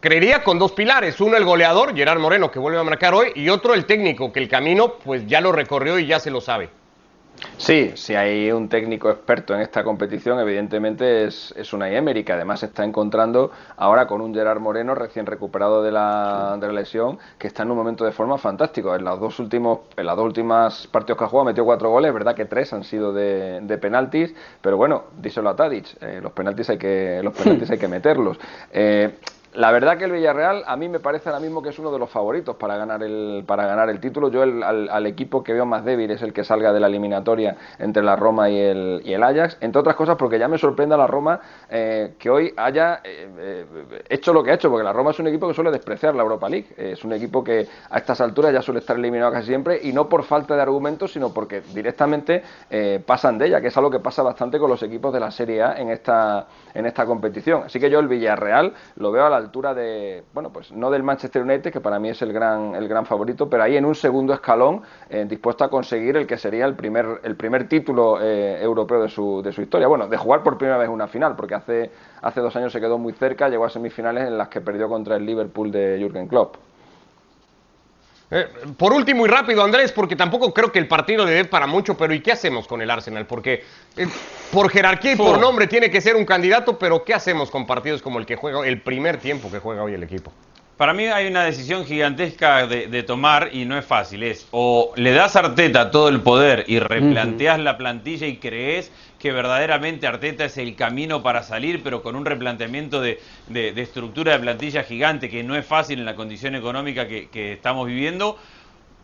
Creería 0.00 0.42
con 0.42 0.58
dos 0.58 0.72
pilares, 0.72 1.20
uno 1.20 1.36
el 1.36 1.44
goleador, 1.44 1.94
Gerard 1.94 2.18
Moreno, 2.18 2.50
que 2.50 2.58
vuelve 2.58 2.78
a 2.78 2.82
marcar 2.82 3.14
hoy, 3.14 3.32
y 3.34 3.48
otro 3.48 3.74
el 3.74 3.84
técnico, 3.84 4.32
que 4.32 4.40
el 4.40 4.48
camino 4.48 4.94
pues 5.02 5.26
ya 5.26 5.40
lo 5.40 5.52
recorrió 5.52 5.98
y 5.98 6.06
ya 6.06 6.20
se 6.20 6.30
lo 6.30 6.40
sabe. 6.40 6.70
Sí, 7.56 7.92
si 7.94 8.14
hay 8.14 8.50
un 8.52 8.68
técnico 8.68 9.10
experto 9.10 9.54
en 9.54 9.60
esta 9.60 9.84
competición, 9.84 10.38
evidentemente 10.38 11.24
es, 11.24 11.52
es 11.56 11.72
una 11.72 11.88
Emery, 11.88 12.24
que 12.24 12.32
además 12.32 12.60
se 12.60 12.66
está 12.66 12.84
encontrando 12.84 13.50
ahora 13.76 14.06
con 14.06 14.20
un 14.20 14.34
Gerard 14.34 14.60
Moreno 14.60 14.94
recién 14.94 15.26
recuperado 15.26 15.82
de 15.82 15.92
la, 15.92 16.56
de 16.60 16.66
la 16.66 16.72
lesión, 16.72 17.18
que 17.38 17.46
está 17.46 17.62
en 17.62 17.70
un 17.70 17.76
momento 17.76 18.04
de 18.04 18.12
forma 18.12 18.38
fantástico. 18.38 18.94
En 18.94 19.04
los 19.04 19.20
dos 19.20 19.38
últimos, 19.38 19.80
en 19.96 20.06
las 20.06 20.16
dos 20.16 20.26
últimas 20.26 20.86
partidos 20.88 21.18
que 21.18 21.24
ha 21.24 21.28
jugado 21.28 21.46
metió 21.46 21.64
cuatro 21.64 21.90
goles, 21.90 22.12
verdad 22.12 22.34
que 22.34 22.44
tres 22.44 22.72
han 22.72 22.84
sido 22.84 23.12
de, 23.12 23.60
de 23.62 23.78
penaltis, 23.78 24.34
pero 24.60 24.76
bueno, 24.76 25.04
díselo 25.18 25.50
a 25.50 25.56
Tadic, 25.56 25.96
eh, 26.02 26.20
los 26.22 26.32
penaltis 26.32 26.70
hay 26.70 26.78
que, 26.78 27.20
los 27.22 27.34
penaltis 27.34 27.70
hay 27.70 27.78
que 27.78 27.88
meterlos. 27.88 28.38
Eh, 28.72 29.18
la 29.54 29.70
verdad 29.70 29.96
que 29.96 30.04
el 30.04 30.12
Villarreal 30.12 30.64
a 30.66 30.76
mí 30.76 30.88
me 30.88 30.98
parece 30.98 31.28
ahora 31.28 31.40
mismo 31.40 31.62
que 31.62 31.68
es 31.68 31.78
uno 31.78 31.92
de 31.92 31.98
los 31.98 32.10
favoritos 32.10 32.56
para 32.56 32.76
ganar 32.76 33.02
el, 33.04 33.44
para 33.46 33.66
ganar 33.66 33.88
el 33.88 34.00
título. 34.00 34.28
Yo 34.28 34.42
al, 34.42 35.06
equipo 35.06 35.44
que 35.44 35.52
veo 35.52 35.64
más 35.64 35.84
débil 35.84 36.10
es 36.10 36.22
el 36.22 36.32
que 36.32 36.42
salga 36.42 36.72
de 36.72 36.80
la 36.80 36.88
eliminatoria 36.88 37.56
entre 37.78 38.02
la 38.02 38.16
Roma 38.16 38.50
y 38.50 38.58
el, 38.58 39.02
y 39.04 39.12
el 39.12 39.22
Ajax. 39.22 39.58
Entre 39.60 39.78
otras 39.78 39.94
cosas 39.94 40.16
porque 40.16 40.38
ya 40.38 40.48
me 40.48 40.58
sorprende 40.58 40.96
a 40.96 40.98
la 40.98 41.06
Roma 41.06 41.40
eh, 41.70 42.14
que 42.18 42.30
hoy 42.30 42.52
haya 42.56 43.00
eh, 43.04 43.28
eh, 43.38 43.66
hecho 44.08 44.32
lo 44.32 44.42
que 44.42 44.50
ha 44.50 44.54
hecho, 44.54 44.70
porque 44.70 44.82
la 44.82 44.92
Roma 44.92 45.12
es 45.12 45.20
un 45.20 45.28
equipo 45.28 45.46
que 45.46 45.54
suele 45.54 45.70
despreciar 45.70 46.16
la 46.16 46.22
Europa 46.22 46.48
League. 46.48 46.74
es 46.76 47.04
un 47.04 47.12
equipo 47.12 47.44
que 47.44 47.68
a 47.90 47.98
estas 47.98 48.20
alturas 48.20 48.52
ya 48.52 48.60
suele 48.60 48.80
estar 48.80 48.96
eliminado 48.96 49.30
casi 49.30 49.46
siempre 49.46 49.78
y 49.82 49.92
no 49.92 50.08
por 50.08 50.24
falta 50.24 50.56
de 50.56 50.62
argumentos, 50.62 51.12
sino 51.12 51.32
porque 51.32 51.60
directamente 51.72 52.42
pasan 53.06 53.38
de 53.38 53.46
ella, 53.46 53.60
que 53.60 53.68
es 53.68 53.76
algo 53.76 53.90
que 53.90 54.00
pasa 54.00 54.22
bastante 54.22 54.58
con 54.58 54.68
los 54.68 54.82
equipos 54.82 55.12
de 55.12 55.20
la 55.20 55.30
Serie 55.30 55.62
A 55.62 55.78
en 55.78 55.90
esta, 55.90 56.46
en 56.74 56.86
esta 56.86 57.06
competición. 57.06 57.62
Así 57.64 57.78
que 57.78 57.88
yo 57.88 58.00
el 58.00 58.08
Villarreal 58.08 58.72
lo 58.96 59.12
veo 59.12 59.26
a 59.26 59.30
la 59.30 59.43
altura 59.44 59.74
de, 59.74 60.24
bueno, 60.32 60.50
pues 60.52 60.72
no 60.72 60.90
del 60.90 61.02
Manchester 61.02 61.42
United, 61.42 61.72
que 61.72 61.80
para 61.80 61.98
mí 61.98 62.08
es 62.08 62.20
el 62.22 62.32
gran, 62.32 62.74
el 62.74 62.88
gran 62.88 63.06
favorito, 63.06 63.48
pero 63.48 63.62
ahí 63.62 63.76
en 63.76 63.84
un 63.84 63.94
segundo 63.94 64.32
escalón, 64.32 64.82
eh, 65.08 65.24
dispuesto 65.28 65.64
a 65.64 65.70
conseguir 65.70 66.16
el 66.16 66.26
que 66.26 66.36
sería 66.36 66.66
el 66.66 66.74
primer, 66.74 67.20
el 67.22 67.36
primer 67.36 67.68
título 67.68 68.20
eh, 68.20 68.60
europeo 68.62 69.02
de 69.02 69.08
su, 69.08 69.42
de 69.42 69.52
su 69.52 69.62
historia. 69.62 69.86
Bueno, 69.86 70.08
de 70.08 70.16
jugar 70.16 70.42
por 70.42 70.58
primera 70.58 70.78
vez 70.78 70.88
una 70.88 71.06
final, 71.06 71.36
porque 71.36 71.54
hace, 71.54 71.90
hace 72.22 72.40
dos 72.40 72.54
años 72.56 72.72
se 72.72 72.80
quedó 72.80 72.98
muy 72.98 73.12
cerca, 73.12 73.48
llegó 73.48 73.64
a 73.64 73.70
semifinales 73.70 74.26
en 74.26 74.38
las 74.38 74.48
que 74.48 74.60
perdió 74.60 74.88
contra 74.88 75.16
el 75.16 75.24
Liverpool 75.24 75.70
de 75.70 75.98
Jürgen 76.00 76.26
Klopp. 76.26 76.56
Eh, 78.36 78.48
por 78.76 78.92
último 78.92 79.24
y 79.24 79.28
rápido, 79.28 79.62
Andrés, 79.62 79.92
porque 79.92 80.16
tampoco 80.16 80.52
creo 80.52 80.72
que 80.72 80.80
el 80.80 80.88
partido 80.88 81.24
le 81.24 81.30
dé 81.30 81.44
para 81.44 81.68
mucho, 81.68 81.96
pero 81.96 82.12
¿y 82.12 82.20
qué 82.20 82.32
hacemos 82.32 82.66
con 82.66 82.82
el 82.82 82.90
Arsenal? 82.90 83.26
Porque 83.26 83.62
eh, 83.96 84.08
por 84.50 84.68
jerarquía 84.70 85.12
y 85.12 85.16
por 85.16 85.38
nombre 85.38 85.68
tiene 85.68 85.88
que 85.88 86.00
ser 86.00 86.16
un 86.16 86.24
candidato, 86.24 86.76
pero 86.76 87.04
¿qué 87.04 87.14
hacemos 87.14 87.48
con 87.48 87.64
partidos 87.64 88.02
como 88.02 88.18
el 88.18 88.26
que 88.26 88.34
juega, 88.34 88.66
el 88.66 88.80
primer 88.80 89.18
tiempo 89.18 89.52
que 89.52 89.60
juega 89.60 89.84
hoy 89.84 89.94
el 89.94 90.02
equipo? 90.02 90.32
Para 90.76 90.92
mí 90.92 91.04
hay 91.04 91.28
una 91.28 91.44
decisión 91.44 91.86
gigantesca 91.86 92.66
de, 92.66 93.02
tomar 93.04 93.50
y 93.52 93.64
no 93.64 93.78
es 93.78 93.84
fácil. 93.84 94.24
Es 94.24 94.48
o 94.50 94.92
le 94.96 95.12
das 95.12 95.36
a 95.36 95.40
Arteta 95.40 95.92
todo 95.92 96.08
el 96.08 96.20
poder 96.20 96.64
y 96.66 96.80
replanteas 96.80 97.60
la 97.60 97.78
plantilla 97.78 98.26
y 98.26 98.38
crees 98.38 98.90
que 99.20 99.30
verdaderamente 99.30 100.08
Arteta 100.08 100.44
es 100.44 100.58
el 100.58 100.74
camino 100.74 101.22
para 101.22 101.44
salir, 101.44 101.82
pero 101.84 102.02
con 102.02 102.16
un 102.16 102.24
replanteamiento 102.24 103.00
de, 103.00 103.20
estructura 103.76 104.32
de 104.32 104.40
plantilla 104.40 104.82
gigante 104.82 105.30
que 105.30 105.44
no 105.44 105.54
es 105.54 105.64
fácil 105.64 106.00
en 106.00 106.06
la 106.06 106.16
condición 106.16 106.56
económica 106.56 107.06
que 107.06 107.52
estamos 107.52 107.86
viviendo 107.86 108.36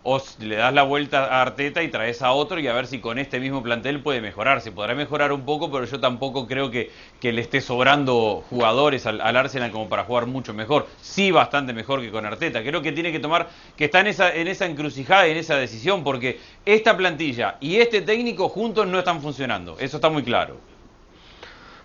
o 0.02 0.22
le 0.38 0.56
das 0.56 0.72
la 0.72 0.82
vuelta 0.82 1.26
a 1.26 1.42
Arteta 1.42 1.82
y 1.82 1.88
traes 1.88 2.22
a 2.22 2.32
otro 2.32 2.58
y 2.58 2.66
a 2.68 2.72
ver 2.72 2.86
si 2.86 3.00
con 3.00 3.18
este 3.18 3.40
mismo 3.40 3.62
plantel 3.62 4.00
puede 4.00 4.20
mejorar. 4.20 4.60
Se 4.60 4.72
podrá 4.72 4.94
mejorar 4.94 5.32
un 5.32 5.44
poco, 5.44 5.70
pero 5.70 5.84
yo 5.84 6.00
tampoco 6.00 6.46
creo 6.46 6.70
que, 6.70 6.90
que 7.20 7.32
le 7.32 7.42
esté 7.42 7.60
sobrando 7.60 8.44
jugadores 8.48 9.06
al, 9.06 9.20
Arsenal 9.20 9.70
como 9.70 9.88
para 9.88 10.04
jugar 10.04 10.26
mucho 10.26 10.54
mejor. 10.54 10.86
Sí, 11.00 11.30
bastante 11.30 11.72
mejor 11.72 12.00
que 12.00 12.10
con 12.10 12.24
Arteta. 12.24 12.62
Creo 12.62 12.82
que 12.82 12.92
tiene 12.92 13.12
que 13.12 13.20
tomar, 13.20 13.48
que 13.76 13.86
está 13.86 14.00
en 14.00 14.08
esa, 14.08 14.34
en 14.34 14.48
esa 14.48 14.66
encrucijada 14.66 15.26
en 15.26 15.36
esa 15.36 15.56
decisión, 15.56 16.02
porque 16.04 16.38
esta 16.64 16.96
plantilla 16.96 17.56
y 17.60 17.76
este 17.76 18.02
técnico 18.02 18.48
juntos 18.48 18.86
no 18.86 18.98
están 18.98 19.20
funcionando. 19.20 19.76
Eso 19.78 19.96
está 19.96 20.08
muy 20.08 20.22
claro. 20.22 20.70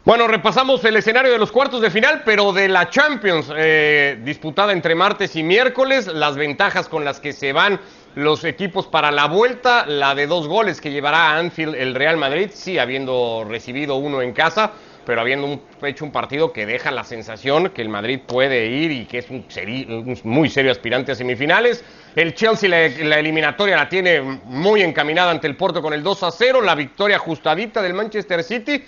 Bueno, 0.06 0.28
repasamos 0.28 0.86
el 0.86 0.98
escenario 0.98 1.32
de 1.32 1.40
los 1.40 1.52
cuartos 1.52 1.82
de 1.82 1.90
final, 1.90 2.22
pero 2.24 2.54
de 2.54 2.70
la 2.70 2.92
Champions, 2.92 3.52
eh, 3.56 4.20
disputada 4.24 4.72
entre 4.72 4.94
martes 4.94 5.36
y 5.36 5.42
miércoles, 5.42 6.06
las 6.06 6.36
ventajas 6.36 6.88
con 6.88 7.04
las 7.04 7.20
que 7.20 7.34
se 7.34 7.54
van 7.54 7.80
los 8.16 8.46
equipos 8.46 8.88
para 8.88 9.12
la 9.12 9.28
vuelta, 9.28 9.86
la 9.86 10.16
de 10.16 10.26
dos 10.26 10.48
goles 10.48 10.80
que 10.80 10.92
llevará 10.92 11.32
a 11.32 11.38
Anfield 11.38 11.76
el 11.76 11.94
Real 11.94 12.16
Madrid, 12.18 12.50
sí, 12.54 12.80
habiendo 12.80 13.46
recibido 13.48 13.96
uno 13.96 14.22
en 14.22 14.32
casa, 14.32 14.72
pero 15.06 15.22
habiendo 15.22 15.60
hecho 15.84 16.06
un 16.06 16.12
partido 16.12 16.52
que 16.52 16.66
deja 16.66 16.92
la 16.92 17.04
sensación 17.04 17.70
que 17.70 17.82
el 17.82 17.90
Madrid 17.90 18.22
puede 18.26 18.68
ir 18.68 18.92
y 18.92 19.06
que 19.06 19.20
es 19.20 19.30
un, 19.30 19.46
muy 20.24 20.50
serio 20.50 20.72
aspirante 20.72 21.12
a 21.12 21.16
semifinales. 21.16 21.84
El 22.16 22.34
Chelsea 22.34 22.70
la, 22.70 22.86
eliminatoria 23.20 23.76
la 23.76 23.90
tiene 23.90 24.22
muy 24.22 24.82
encaminada 24.82 25.32
ante 25.32 25.48
el 25.48 25.58
Porto 25.58 25.82
con 25.82 25.94
el 25.94 26.02
2 26.02 26.24
a 26.24 26.32
0, 26.32 26.62
la 26.62 26.74
victoria 26.74 27.18
ajustadita 27.18 27.82
del 27.82 27.94
Manchester 27.94 28.44
City 28.44 28.84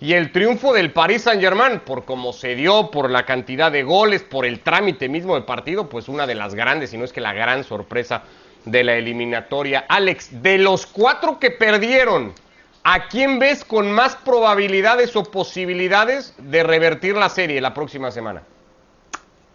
y 0.00 0.12
el 0.12 0.30
triunfo 0.30 0.72
del 0.72 0.92
Paris 0.92 1.22
Saint-Germain, 1.22 1.80
por 1.80 2.04
cómo 2.04 2.32
se 2.32 2.54
dio, 2.54 2.92
por 2.92 3.10
la 3.10 3.24
cantidad 3.24 3.72
de 3.72 3.82
goles, 3.82 4.22
por 4.22 4.46
el 4.46 4.60
trámite 4.60 5.08
mismo 5.08 5.34
del 5.34 5.44
partido, 5.44 5.88
pues 5.88 6.08
una 6.08 6.28
de 6.28 6.36
las 6.36 6.54
grandes, 6.54 6.90
si 6.90 6.96
no 6.96 7.04
es 7.04 7.12
que 7.12 7.20
la 7.20 7.32
gran 7.32 7.64
sorpresa 7.64 8.22
de 8.64 8.84
la 8.84 8.94
eliminatoria. 8.94 9.84
Alex, 9.88 10.42
de 10.42 10.58
los 10.58 10.86
cuatro 10.86 11.38
que 11.38 11.50
perdieron, 11.50 12.32
¿a 12.84 13.08
quién 13.08 13.38
ves 13.38 13.64
con 13.64 13.90
más 13.92 14.16
probabilidades 14.16 15.14
o 15.16 15.24
posibilidades 15.24 16.34
de 16.38 16.62
revertir 16.62 17.16
la 17.16 17.28
serie 17.28 17.60
la 17.60 17.74
próxima 17.74 18.10
semana? 18.10 18.42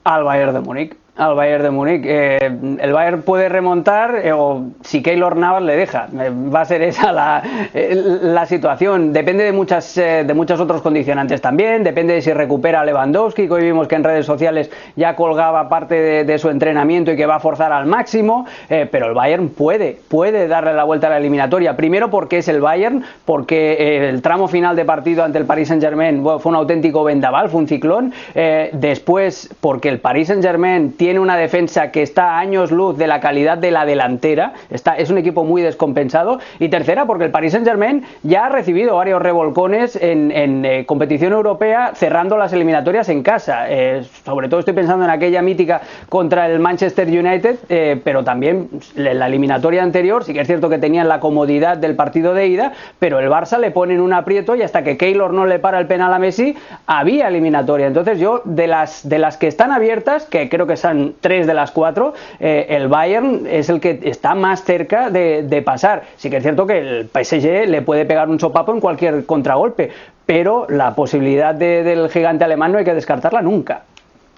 Al 0.03 0.23
Bayern 0.23 0.53
de 0.53 0.59
Múnich 0.59 1.02
al 1.15 1.35
Bayern 1.35 1.63
de 1.63 1.69
Múnich. 1.69 2.01
Eh, 2.05 2.37
el 2.79 2.91
Bayern 2.91 3.21
puede 3.21 3.47
remontar 3.47 4.19
eh, 4.23 4.33
o 4.33 4.63
si 4.81 5.03
Keylor 5.03 5.37
Navas 5.37 5.61
le 5.61 5.75
deja. 5.75 6.07
Eh, 6.19 6.31
va 6.53 6.61
a 6.61 6.65
ser 6.65 6.81
esa 6.81 7.11
la, 7.11 7.43
la 7.73 8.45
situación. 8.47 9.13
Depende 9.13 9.43
de 9.43 9.51
muchas, 9.51 9.95
de 9.95 10.33
muchos 10.33 10.59
otros 10.59 10.81
condicionantes 10.81 11.39
también. 11.39 11.83
Depende 11.83 12.15
de 12.15 12.21
si 12.21 12.33
recupera 12.33 12.83
Lewandowski, 12.83 13.47
que 13.47 13.53
hoy 13.53 13.63
vimos 13.63 13.87
que 13.87 13.95
en 13.95 14.03
redes 14.03 14.25
sociales 14.25 14.71
ya 14.95 15.15
colgaba 15.15 15.69
parte 15.69 16.23
de, 16.23 16.37
su 16.39 16.49
entrenamiento 16.49 17.11
y 17.11 17.15
que 17.15 17.27
va 17.27 17.35
a 17.35 17.39
forzar 17.39 17.71
al 17.71 17.85
máximo. 17.85 18.45
pero 18.67 19.07
el 19.07 19.13
Bayern 19.13 19.49
puede, 19.49 19.99
puede 20.07 20.47
darle 20.47 20.73
la 20.73 20.83
vuelta 20.83 21.07
a 21.07 21.09
la 21.11 21.17
eliminatoria. 21.17 21.75
Primero 21.75 22.09
porque 22.09 22.39
es 22.39 22.47
el 22.47 22.59
Bayern, 22.59 23.03
porque 23.23 24.09
el 24.09 24.21
tramo 24.23 24.47
final 24.47 24.75
de 24.75 24.83
partido 24.83 25.23
ante 25.23 25.37
el 25.37 25.45
Paris 25.45 25.67
Saint-Germain 25.67 26.23
fue 26.23 26.49
un 26.49 26.55
auténtico 26.55 27.03
vendaval, 27.03 27.49
fue 27.49 27.61
un 27.61 27.67
ciclón. 27.67 28.13
después 28.33 29.53
porque 29.61 29.89
el 29.89 29.99
Paris 29.99 30.27
Saint-Germain 30.29 30.93
tiene 31.03 31.19
una 31.19 31.35
defensa 31.35 31.91
que 31.91 32.01
está 32.01 32.37
a 32.37 32.39
años 32.39 32.71
luz 32.71 32.97
de 32.97 33.07
la 33.07 33.19
calidad 33.19 33.57
de 33.57 33.71
la 33.71 33.85
delantera, 33.85 34.53
está, 34.69 34.95
es 34.95 35.09
un 35.09 35.17
equipo 35.17 35.43
muy 35.43 35.61
descompensado. 35.61 36.39
Y 36.59 36.69
tercera, 36.69 37.05
porque 37.05 37.25
el 37.25 37.31
Paris 37.31 37.51
Saint-Germain 37.51 38.05
ya 38.21 38.45
ha 38.45 38.49
recibido 38.49 38.95
varios 38.95 39.21
revolcones 39.21 39.97
en, 39.97 40.31
eh, 40.63 40.85
competición 40.85 41.33
europea 41.33 41.91
cerrando 41.93 42.37
las 42.37 42.53
eliminatorias 42.53 43.09
en 43.09 43.21
casa. 43.21 43.65
Eh, 43.67 44.05
sobre 44.23 44.47
todo 44.47 44.61
estoy 44.61 44.73
pensando 44.73 45.03
en 45.03 45.11
aquella 45.11 45.41
mítica 45.41 45.81
contra 46.07 46.47
el 46.47 46.59
Manchester 46.59 47.05
United, 47.05 47.57
eh, 47.67 47.99
pero 48.01 48.23
también 48.23 48.69
en 48.95 49.19
la 49.19 49.27
eliminatoria 49.27 49.83
anterior, 49.83 50.23
sí 50.23 50.31
que 50.31 50.39
es 50.39 50.47
cierto 50.47 50.69
que 50.69 50.77
tenían 50.77 51.09
la 51.09 51.19
comodidad 51.19 51.75
del 51.75 51.97
partido 51.97 52.33
de 52.33 52.47
ida, 52.47 52.71
pero 52.99 53.19
el 53.19 53.29
Barça 53.29 53.59
le 53.59 53.71
pone 53.71 53.95
en 53.95 53.99
un 53.99 54.13
aprieto 54.13 54.55
y 54.55 54.61
hasta 54.61 54.85
que 54.85 54.95
Keylor 54.95 55.33
no 55.33 55.45
le 55.47 55.59
para 55.59 55.79
el 55.79 55.87
penal 55.87 56.13
a 56.13 56.19
Messi, 56.19 56.55
había 56.87 57.27
eliminatoria. 57.27 57.87
Entonces 57.87 58.19
yo, 58.19 58.41
de 58.45 58.67
las, 58.67 59.09
de 59.09 59.19
las 59.19 59.35
que 59.35 59.47
están 59.47 59.73
abiertas, 59.73 60.23
que 60.27 60.47
creo 60.47 60.65
que 60.65 60.77
tres 61.21 61.47
de 61.47 61.53
las 61.53 61.71
cuatro, 61.71 62.13
el 62.39 62.87
Bayern 62.87 63.45
es 63.47 63.69
el 63.69 63.79
que 63.79 63.99
está 64.03 64.35
más 64.35 64.63
cerca 64.63 65.09
de, 65.09 65.43
de 65.43 65.61
pasar. 65.61 66.03
Sí 66.17 66.29
que 66.29 66.37
es 66.37 66.43
cierto 66.43 66.65
que 66.65 66.77
el 66.77 67.09
PSG 67.09 67.67
le 67.67 67.81
puede 67.81 68.05
pegar 68.05 68.29
un 68.29 68.39
sopapo 68.39 68.73
en 68.73 68.79
cualquier 68.79 69.25
contragolpe, 69.25 69.91
pero 70.25 70.67
la 70.69 70.95
posibilidad 70.95 71.53
del 71.53 72.09
gigante 72.09 72.43
alemán 72.43 72.71
no 72.71 72.77
hay 72.77 72.85
que 72.85 72.93
descartarla 72.93 73.41
nunca. 73.41 73.83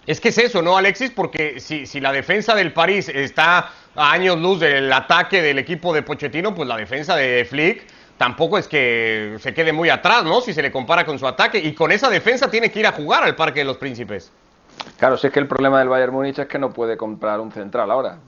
Es 0.07 0.21
que 0.21 0.29
es 0.29 0.37
eso, 0.37 0.61
¿no, 0.61 0.77
Alexis? 0.77 1.11
Porque 1.11 1.59
si, 1.59 1.85
si 1.87 1.99
la 1.99 2.11
defensa 2.11 2.53
del 2.55 2.73
París 2.73 3.09
está 3.09 3.71
a 3.95 4.11
años 4.11 4.39
luz 4.39 4.59
del 4.59 4.91
ataque 4.93 5.41
del 5.41 5.57
equipo 5.57 5.93
de 5.93 6.03
Pochettino, 6.03 6.53
pues 6.53 6.67
la 6.67 6.77
defensa 6.77 7.15
de 7.15 7.45
Flick 7.45 7.83
tampoco 8.17 8.57
es 8.57 8.67
que 8.67 9.37
se 9.39 9.53
quede 9.53 9.73
muy 9.73 9.89
atrás, 9.89 10.23
¿no? 10.23 10.41
Si 10.41 10.53
se 10.53 10.61
le 10.61 10.71
compara 10.71 11.05
con 11.05 11.17
su 11.17 11.27
ataque. 11.27 11.57
Y 11.57 11.73
con 11.73 11.91
esa 11.91 12.09
defensa 12.09 12.49
tiene 12.51 12.71
que 12.71 12.79
ir 12.79 12.87
a 12.87 12.91
jugar 12.91 13.23
al 13.23 13.35
Parque 13.35 13.61
de 13.61 13.65
los 13.65 13.77
Príncipes. 13.77 14.31
Claro, 14.97 15.17
si 15.17 15.27
es 15.27 15.33
que 15.33 15.39
el 15.39 15.47
problema 15.47 15.79
del 15.79 15.89
Bayern 15.89 16.13
Múnich 16.13 16.39
es 16.39 16.47
que 16.47 16.57
no 16.57 16.69
puede 16.69 16.95
comprar 16.95 17.41
un 17.41 17.51
central 17.51 17.91
ahora. 17.91 18.19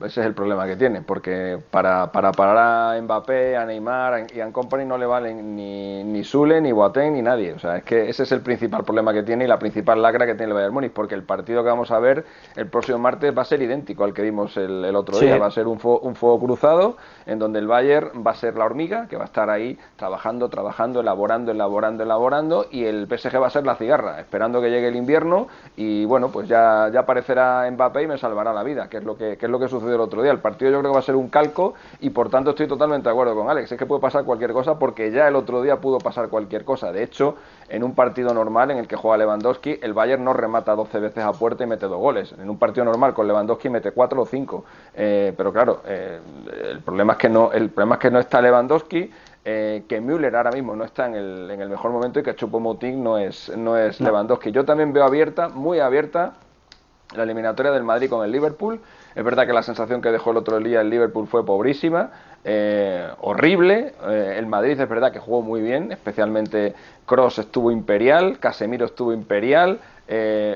Ese 0.00 0.20
es 0.20 0.26
el 0.26 0.34
problema 0.34 0.66
que 0.66 0.74
tiene, 0.74 1.00
porque 1.02 1.58
para, 1.70 2.10
para 2.10 2.32
parar 2.32 2.96
a 2.96 3.00
Mbappé, 3.00 3.56
a 3.56 3.64
Neymar 3.64 4.26
y 4.34 4.40
a 4.40 4.50
Company 4.52 4.84
no 4.84 4.98
le 4.98 5.06
valen 5.06 5.54
ni, 5.54 6.02
ni 6.02 6.24
Zule, 6.24 6.60
ni 6.60 6.72
Boateng, 6.72 7.12
ni 7.12 7.22
nadie. 7.22 7.52
O 7.52 7.60
sea, 7.60 7.76
es 7.76 7.84
que 7.84 8.08
ese 8.08 8.24
es 8.24 8.32
el 8.32 8.40
principal 8.40 8.82
problema 8.82 9.12
que 9.12 9.22
tiene 9.22 9.44
y 9.44 9.48
la 9.48 9.60
principal 9.60 10.02
lacra 10.02 10.26
que 10.26 10.34
tiene 10.34 10.50
el 10.50 10.54
Bayern 10.54 10.74
Múnich, 10.74 10.92
porque 10.92 11.14
el 11.14 11.22
partido 11.22 11.62
que 11.62 11.68
vamos 11.70 11.92
a 11.92 11.98
ver 12.00 12.24
el 12.56 12.66
próximo 12.66 12.98
martes 12.98 13.36
va 13.36 13.42
a 13.42 13.44
ser 13.44 13.62
idéntico 13.62 14.02
al 14.02 14.12
que 14.12 14.22
vimos 14.22 14.56
el, 14.56 14.84
el 14.84 14.96
otro 14.96 15.18
día. 15.20 15.38
Va 15.38 15.46
a 15.46 15.50
ser 15.52 15.68
un, 15.68 15.78
un 15.82 16.14
fuego 16.16 16.40
cruzado 16.40 16.96
en 17.26 17.38
donde 17.38 17.60
el 17.60 17.68
Bayern 17.68 18.24
va 18.26 18.32
a 18.32 18.34
ser 18.34 18.56
la 18.56 18.64
hormiga, 18.64 19.06
que 19.06 19.16
va 19.16 19.22
a 19.22 19.26
estar 19.26 19.50
ahí 19.50 19.78
trabajando, 19.96 20.48
trabajando, 20.48 21.00
elaborando, 21.00 21.52
elaborando, 21.52 22.02
elaborando, 22.02 22.66
y 22.70 22.86
el 22.86 23.06
PSG 23.06 23.40
va 23.40 23.46
a 23.46 23.50
ser 23.50 23.64
la 23.64 23.76
cigarra, 23.76 24.18
esperando 24.20 24.60
que 24.60 24.70
llegue 24.70 24.88
el 24.88 24.96
invierno 24.96 25.46
y 25.76 25.87
bueno, 26.04 26.30
pues 26.30 26.48
ya, 26.48 26.90
ya 26.92 27.00
aparecerá 27.00 27.70
Mbappé 27.70 28.02
y 28.02 28.06
me 28.06 28.18
salvará 28.18 28.52
la 28.52 28.62
vida, 28.62 28.88
que 28.88 28.98
es 28.98 29.04
lo 29.04 29.16
que, 29.16 29.32
es 29.32 29.42
lo 29.42 29.58
que 29.58 29.68
sucedió 29.68 29.94
el 29.94 30.00
otro 30.00 30.22
día. 30.22 30.32
El 30.32 30.40
partido 30.40 30.70
yo 30.70 30.78
creo 30.80 30.90
que 30.90 30.94
va 30.94 31.00
a 31.00 31.02
ser 31.02 31.16
un 31.16 31.28
calco 31.28 31.74
y 32.00 32.10
por 32.10 32.30
tanto 32.30 32.50
estoy 32.50 32.66
totalmente 32.66 33.08
de 33.08 33.12
acuerdo 33.12 33.34
con 33.34 33.48
Alex. 33.48 33.72
Es 33.72 33.78
que 33.78 33.86
puede 33.86 34.00
pasar 34.00 34.24
cualquier 34.24 34.52
cosa 34.52 34.78
porque 34.78 35.10
ya 35.10 35.28
el 35.28 35.36
otro 35.36 35.62
día 35.62 35.80
pudo 35.80 35.98
pasar 35.98 36.28
cualquier 36.28 36.64
cosa. 36.64 36.92
De 36.92 37.02
hecho, 37.02 37.36
en 37.68 37.84
un 37.84 37.94
partido 37.94 38.32
normal 38.34 38.70
en 38.70 38.78
el 38.78 38.88
que 38.88 38.96
juega 38.96 39.18
Lewandowski, 39.18 39.78
el 39.82 39.92
Bayern 39.92 40.24
no 40.24 40.32
remata 40.32 40.74
12 40.74 41.00
veces 41.00 41.24
a 41.24 41.32
puerta 41.32 41.64
y 41.64 41.66
mete 41.66 41.86
dos 41.86 41.98
goles. 41.98 42.34
En 42.38 42.48
un 42.50 42.58
partido 42.58 42.84
normal 42.84 43.14
con 43.14 43.26
Lewandowski 43.26 43.68
mete 43.68 43.92
4 43.92 44.22
o 44.22 44.26
5. 44.26 44.64
Eh, 44.94 45.32
pero 45.36 45.52
claro, 45.52 45.82
eh, 45.86 46.20
el 46.70 46.80
problema 46.80 47.14
es 47.14 47.18
que 47.18 47.28
no, 47.28 47.52
el 47.52 47.70
problema 47.70 47.96
es 47.96 48.00
que 48.00 48.10
no 48.10 48.18
está 48.18 48.40
Lewandowski. 48.40 49.10
Eh, 49.50 49.84
que 49.88 50.02
Müller 50.02 50.36
ahora 50.36 50.50
mismo 50.50 50.76
no 50.76 50.84
está 50.84 51.06
en 51.06 51.14
el, 51.14 51.50
en 51.50 51.62
el 51.62 51.70
mejor 51.70 51.90
momento 51.90 52.20
y 52.20 52.22
que 52.22 52.36
Choupo-Moting 52.36 52.96
no 52.96 53.16
es, 53.16 53.50
no 53.56 53.78
es 53.78 53.98
Lewandowski. 53.98 54.52
Yo 54.52 54.66
también 54.66 54.92
veo 54.92 55.04
abierta, 55.04 55.48
muy 55.48 55.80
abierta, 55.80 56.34
la 57.16 57.22
eliminatoria 57.22 57.72
del 57.72 57.82
Madrid 57.82 58.10
con 58.10 58.22
el 58.22 58.30
Liverpool. 58.30 58.78
Es 59.14 59.24
verdad 59.24 59.46
que 59.46 59.54
la 59.54 59.62
sensación 59.62 60.02
que 60.02 60.10
dejó 60.10 60.32
el 60.32 60.36
otro 60.36 60.58
día 60.60 60.82
el 60.82 60.90
Liverpool 60.90 61.26
fue 61.26 61.46
pobrísima, 61.46 62.10
eh, 62.44 63.08
horrible. 63.22 63.94
Eh, 64.06 64.34
el 64.36 64.44
Madrid 64.44 64.78
es 64.78 64.86
verdad 64.86 65.12
que 65.12 65.18
jugó 65.18 65.40
muy 65.40 65.62
bien, 65.62 65.92
especialmente 65.92 66.74
Cross 67.06 67.38
estuvo 67.38 67.70
imperial, 67.70 68.38
Casemiro 68.40 68.84
estuvo 68.84 69.14
imperial. 69.14 69.80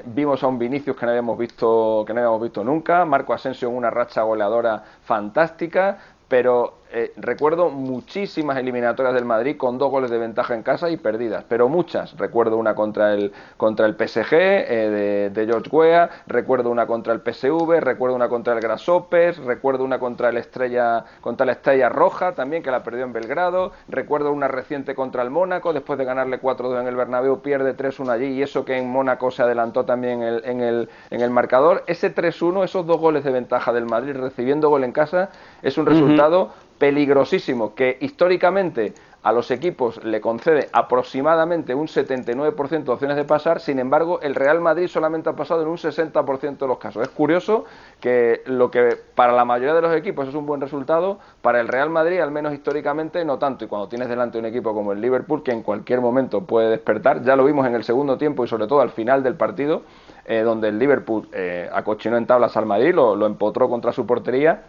vimos 0.05 0.43
a 0.43 0.49
un 0.49 0.59
Vinicius 0.59 0.99
que 0.99 1.07
no 1.07 1.13
habíamos 1.13 1.39
visto 1.39 2.05
que 2.07 2.13
no 2.13 2.21
habíamos 2.21 2.43
visto 2.43 2.63
nunca, 2.63 3.07
Marco 3.07 3.33
Asensio 3.33 3.71
en 3.71 3.77
una 3.77 3.89
racha 3.89 4.21
goleadora 4.21 4.83
fantástica, 5.03 5.99
pero 6.29 6.82
eh, 6.95 7.13
recuerdo 7.17 7.71
muchísimas 7.71 8.59
eliminatorias 8.59 9.15
del 9.15 9.25
Madrid 9.25 9.57
con 9.57 9.79
dos 9.79 9.91
goles 9.91 10.11
de 10.11 10.19
ventaja 10.19 10.55
en 10.55 10.63
casa 10.63 10.91
y 10.91 10.99
perdidas, 10.99 11.43
pero 11.49 11.71
muchas. 11.71 12.17
Recuerdo 12.19 12.59
una 12.59 12.75
contra 12.75 13.15
el, 13.15 13.33
contra 13.57 13.87
el 13.87 13.95
PSG 13.95 14.35
eh, 14.35 15.31
de, 15.33 15.47
George 15.47 15.71
Weah, 15.71 16.11
recuerdo 16.27 16.71
una 16.71 16.87
contra 16.87 17.15
el 17.15 17.21
PSV, 17.21 17.81
recuerdo 17.81 18.15
una 18.15 18.29
contra 18.29 18.53
el 18.53 18.61
Grasshoppers, 18.61 19.39
recuerdo 19.39 19.85
una 19.85 19.99
contra 19.99 20.29
el 20.29 20.37
Estrella, 20.37 21.05
contra 21.23 21.47
la 21.47 21.53
Estrella 21.53 21.89
Roja 21.89 22.33
también 22.33 22.63
que 22.63 22.71
la 22.71 22.83
perdió 22.83 23.05
en 23.05 23.15
Belgrado, 23.15 23.73
recuerdo 23.89 24.31
una 24.31 24.49
reciente 24.49 24.95
contra 24.95 25.23
el 25.23 25.31
Mónaco, 25.31 25.73
después 25.73 25.99
de 25.99 26.05
ganarle 26.05 26.41
4-2 26.41 26.83
en 26.83 26.89
el 26.89 26.97
Bernabéu 26.97 27.41
pierde 27.41 27.75
3-1 27.75 28.11
allí 28.11 28.27
y 28.27 28.43
eso 28.43 28.67
que 28.67 28.77
en 28.77 28.91
Mónaco 28.91 29.31
se 29.31 29.43
adelantó 29.43 29.87
también 29.87 30.23
en 30.23 30.35
el, 30.35 30.45
en 30.45 30.61
el, 30.61 30.91
en 31.11 31.21
el 31.23 31.31
marcador. 31.31 31.85
Ese 31.87 32.15
3-1, 32.15 32.65
esos 32.65 32.87
dos 32.87 33.01
goles 33.01 33.25
de 33.25 33.31
ventaja 33.31 33.73
del 33.73 33.87
Madrid 33.87 34.15
recibiendo 34.15 34.69
gol 34.69 34.85
en 34.85 34.93
casa 34.93 35.31
es 35.63 35.79
un 35.79 35.87
resultado 35.87 36.51
peligrosísimo 36.83 37.77
que 37.77 37.97
históricamente 38.01 38.93
a 39.23 39.31
los 39.31 39.53
equipos 39.53 40.03
le 40.03 40.21
concede 40.21 40.69
aproximadamente 40.73 41.77
un 41.77 41.87
79% 41.87 42.83
de 42.83 42.91
opciones 42.91 43.17
de 43.17 43.23
pasar, 43.23 43.61
sin 43.61 43.79
embargo 43.79 44.21
el 44.21 44.35
Real 44.35 44.61
Madrid 44.61 44.89
solamente 44.89 45.31
ha 45.31 45.37
pasado 45.37 45.63
en 45.63 45.69
un 45.69 45.77
60% 45.77 46.59
de 46.59 46.67
los 46.67 46.79
casos. 46.79 47.05
Es 47.05 47.11
curioso 47.11 47.67
que 48.01 48.43
lo 48.47 48.73
que 48.73 48.99
para 49.15 49.33
la 49.33 49.45
mayoría 49.45 49.75
de 49.75 49.81
los 49.81 49.95
equipos 49.95 50.27
es 50.27 50.35
un 50.35 50.45
buen 50.45 50.61
resultado, 50.61 51.21
para 51.41 51.61
el 51.61 51.69
Real 51.69 51.89
Madrid 51.89 52.19
al 52.19 52.33
menos 52.33 52.53
históricamente 52.53 53.25
no 53.25 53.39
tanto, 53.39 53.65
y 53.65 53.69
cuando 53.69 53.87
tienes 53.87 54.09
delante 54.09 54.41
un 54.41 54.47
equipo 54.47 54.75
como 54.75 54.91
el 54.91 55.01
Liverpool 55.01 55.45
que 55.45 55.53
en 55.53 55.63
cualquier 55.63 56.01
momento 56.01 56.45
puede 56.47 56.69
despertar, 56.69 57.23
ya 57.23 57.37
lo 57.37 57.45
vimos 57.45 57.65
en 57.65 57.77
el 57.77 57.85
segundo 57.85 58.19
tiempo 58.19 58.43
y 58.43 58.49
sobre 58.49 58.67
todo 58.67 58.81
al 58.81 58.91
final 58.91 59.23
del 59.23 59.37
partido, 59.37 59.83
eh, 60.25 60.41
donde 60.41 60.71
el 60.71 60.81
Liverpool 60.81 61.29
eh, 61.33 61.71
acochinó 61.73 62.17
en 62.17 62.27
tablas 62.27 62.57
al 62.57 62.67
Madrid, 62.67 62.93
lo, 62.93 63.15
lo 63.15 63.27
empotró 63.27 63.69
contra 63.69 63.93
su 63.93 64.05
portería 64.05 64.65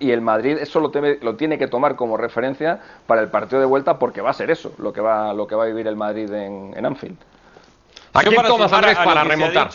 y 0.00 0.10
el 0.10 0.20
Madrid 0.20 0.58
eso 0.60 0.80
lo, 0.80 0.90
lo, 1.22 1.36
tiene 1.36 1.58
que 1.58 1.68
tomar 1.68 1.96
como 1.96 2.16
referencia 2.16 2.80
para 3.06 3.20
el 3.20 3.28
partido 3.28 3.60
de 3.60 3.66
vuelta 3.66 3.98
porque 3.98 4.20
va 4.20 4.30
a 4.30 4.34
ser 4.34 4.50
eso 4.50 4.72
lo 4.78 4.92
que 4.92 5.00
va, 5.00 5.32
lo 5.34 5.46
que 5.46 5.54
va 5.54 5.64
a 5.64 5.66
vivir 5.66 5.86
el 5.86 5.96
Madrid 5.96 6.32
en, 6.32 6.74
en 6.76 6.86
Anfield. 6.86 7.16
¿A 8.12 8.22
quién 8.22 8.42
tomas 8.42 8.72
Andrés 8.72 8.96
para 8.96 9.24
remontar? 9.24 9.70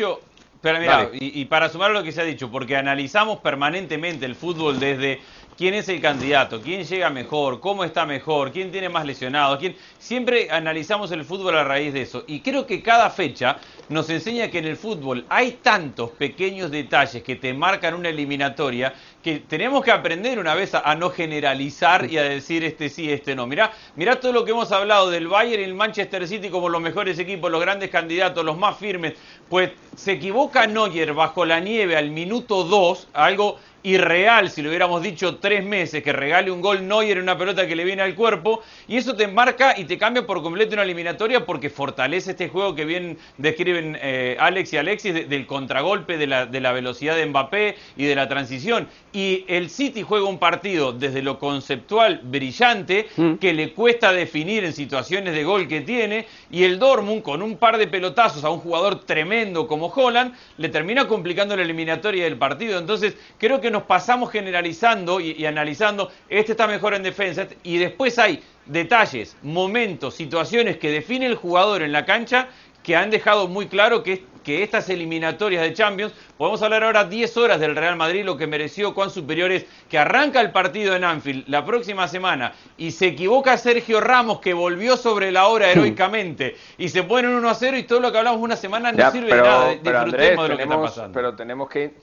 pero 0.61 0.79
mira, 0.79 1.09
y, 1.13 1.39
y, 1.39 1.45
para 1.45 1.69
sumar 1.69 1.91
a 1.91 1.93
lo 1.93 2.03
que 2.03 2.11
se 2.11 2.21
ha 2.21 2.25
dicho, 2.25 2.51
porque 2.51 2.75
analizamos 2.75 3.39
permanentemente 3.39 4.25
el 4.25 4.35
fútbol 4.35 4.79
desde 4.79 5.21
quién 5.59 5.73
es 5.73 5.89
el 5.89 5.99
candidato, 5.99 6.61
quién 6.61 6.85
llega 6.85 7.09
mejor, 7.09 7.59
cómo 7.59 7.83
está 7.83 8.05
mejor, 8.05 8.53
quién 8.53 8.71
tiene 8.71 8.87
más 8.87 9.05
lesionados. 9.05 9.59
Siempre 9.97 10.49
analizamos 10.49 11.11
el 11.11 11.25
fútbol 11.25 11.57
a 11.57 11.65
raíz 11.65 11.91
de 11.91 12.03
eso. 12.03 12.23
Y 12.27 12.39
creo 12.39 12.65
que 12.65 12.81
cada 12.81 13.09
fecha 13.09 13.57
nos 13.89 14.09
enseña 14.09 14.49
que 14.49 14.59
en 14.59 14.65
el 14.67 14.77
fútbol 14.77 15.25
hay 15.27 15.59
tantos 15.61 16.11
pequeños 16.11 16.71
detalles 16.71 17.21
que 17.23 17.35
te 17.35 17.53
marcan 17.53 17.93
una 17.93 18.07
eliminatoria 18.07 18.93
que 19.21 19.39
tenemos 19.39 19.83
que 19.83 19.91
aprender 19.91 20.39
una 20.39 20.55
vez 20.55 20.73
a, 20.73 20.95
no 20.95 21.09
generalizar 21.09 22.09
y 22.09 22.17
a 22.17 22.23
decir 22.23 22.63
este 22.63 22.87
sí, 22.87 23.11
este 23.11 23.35
no. 23.35 23.45
Mirá, 23.45 23.73
mirá 23.97 24.17
todo 24.17 24.31
lo 24.31 24.45
que 24.45 24.51
hemos 24.51 24.71
hablado 24.71 25.09
del 25.09 25.27
Bayern 25.27 25.61
y 25.61 25.65
el 25.65 25.73
Manchester 25.73 26.25
City 26.25 26.49
como 26.49 26.69
los 26.69 26.81
mejores 26.81 27.19
equipos, 27.19 27.51
los 27.51 27.59
grandes 27.59 27.89
candidatos, 27.89 28.45
los 28.45 28.57
más 28.57 28.77
firmes. 28.77 29.15
Pues 29.49 29.71
se 29.97 30.13
equivoca 30.13 30.65
Neuer 30.67 31.13
bajo 31.13 31.43
la 31.43 31.59
nieve 31.59 31.97
al 31.97 32.11
minuto 32.11 32.63
2, 32.63 33.09
algo 33.11 33.59
irreal 33.83 34.49
si 34.49 34.61
lo 34.61 34.69
hubiéramos 34.69 35.01
dicho 35.01 35.37
tres 35.37 35.63
meses, 35.63 36.03
que 36.03 36.13
regale 36.13 36.51
un 36.51 36.61
gol 36.61 36.87
Neuer 36.87 37.17
en 37.17 37.23
una 37.23 37.37
pelota 37.37 37.67
que 37.67 37.75
le 37.75 37.83
viene 37.83 38.01
al 38.01 38.15
cuerpo, 38.15 38.61
y 38.87 38.97
eso 38.97 39.15
te 39.15 39.27
marca 39.27 39.77
y 39.77 39.85
te 39.85 39.97
cambia 39.97 40.25
por 40.25 40.41
completo 40.41 40.73
una 40.73 40.83
eliminatoria 40.83 41.45
porque 41.45 41.69
fortalece 41.69 42.31
este 42.31 42.49
juego 42.49 42.75
que 42.75 42.85
bien 42.85 43.17
describen 43.37 43.97
eh, 44.01 44.37
Alex 44.39 44.73
y 44.73 44.77
Alexis 44.77 45.29
del 45.29 45.45
contragolpe, 45.45 46.17
de 46.17 46.27
la, 46.27 46.45
de 46.45 46.59
la 46.59 46.71
velocidad 46.71 47.15
de 47.15 47.25
Mbappé 47.25 47.75
y 47.97 48.05
de 48.05 48.15
la 48.15 48.27
transición. 48.27 48.87
Y 49.13 49.45
el 49.47 49.69
City 49.69 50.03
juega 50.03 50.27
un 50.27 50.37
partido 50.37 50.93
desde 50.93 51.21
lo 51.21 51.39
conceptual 51.39 52.21
brillante, 52.23 53.07
mm. 53.15 53.35
que 53.35 53.53
le 53.53 53.73
cuesta 53.73 54.11
definir 54.11 54.63
en 54.63 54.73
situaciones 54.73 55.33
de 55.33 55.43
gol 55.43 55.67
que 55.67 55.81
tiene, 55.81 56.25
y 56.51 56.63
el 56.63 56.79
Dortmund 56.79 57.23
con 57.23 57.41
un 57.41 57.57
par 57.57 57.77
de 57.77 57.87
pelotazos 57.87 58.43
a 58.43 58.49
un 58.49 58.59
jugador 58.59 59.05
tremendo 59.05 59.67
como 59.67 59.87
Holland, 59.87 60.33
le 60.57 60.69
termina 60.69 61.07
complicando 61.07 61.55
la 61.55 61.63
eliminatoria 61.63 62.23
del 62.23 62.37
partido. 62.37 62.77
Entonces, 62.77 63.15
creo 63.37 63.61
que 63.61 63.68
nos 63.69 63.83
pasamos 63.83 64.31
generalizando 64.31 65.19
y, 65.19 65.45
analizando, 65.45 66.11
este 66.27 66.53
está 66.53 66.67
mejor 66.67 66.93
en 66.93 67.03
defensa, 67.03 67.47
y 67.63 67.77
después 67.77 68.17
hay 68.19 68.43
detalles, 68.65 69.35
momentos, 69.41 70.15
situaciones 70.15 70.77
que 70.77 70.91
define 70.91 71.25
el 71.25 71.35
jugador 71.35 71.81
en 71.81 71.91
la 71.91 72.05
cancha 72.05 72.49
que 72.83 72.95
han 72.95 73.09
dejado 73.09 73.47
muy 73.47 73.67
claro 73.67 74.03
que 74.03 74.23
que 74.43 74.63
estas 74.63 74.89
eliminatorias 74.89 75.61
de 75.63 75.73
Champions, 75.73 76.13
podemos 76.39 76.61
hablar 76.61 76.85
ahora 76.85 77.03
10 77.03 77.35
horas 77.35 77.59
del 77.59 77.75
Real 77.75 77.97
Madrid, 77.97 78.23
lo 78.23 78.37
que 78.37 78.47
mereció, 78.47 78.93
cuán 78.93 79.09
superiores, 79.09 79.65
que 79.89 79.97
arranca 79.97 80.39
el 80.39 80.51
partido 80.51 80.95
en 80.95 81.03
Anfield 81.03 81.43
la 81.49 81.65
próxima 81.65 82.07
semana 82.07 82.53
y 82.77 82.91
se 82.91 83.07
equivoca 83.07 83.57
Sergio 83.57 83.99
Ramos, 83.99 84.39
que 84.39 84.53
volvió 84.53 84.95
sobre 84.95 85.33
la 85.33 85.47
hora 85.47 85.69
heroicamente, 85.69 86.55
y 86.77 86.87
se 86.87 87.03
ponen 87.03 87.31
1 87.31 87.49
a 87.49 87.53
0 87.53 87.77
y 87.77 87.83
todo 87.83 87.99
lo 87.99 88.13
que 88.13 88.19
hablamos 88.19 88.39
una 88.39 88.55
semana 88.55 88.93
no 88.93 89.11
sirve 89.11 89.35
de 89.35 89.41
nada. 89.41 89.69
Disfrutemos 89.71 90.43
de 90.43 90.49
lo 90.49 90.55
que 90.55 90.63
está 90.63 90.81
pasando. 90.81 91.13
Pero 91.13 91.35
tenemos 91.35 91.69
que, 91.69 91.95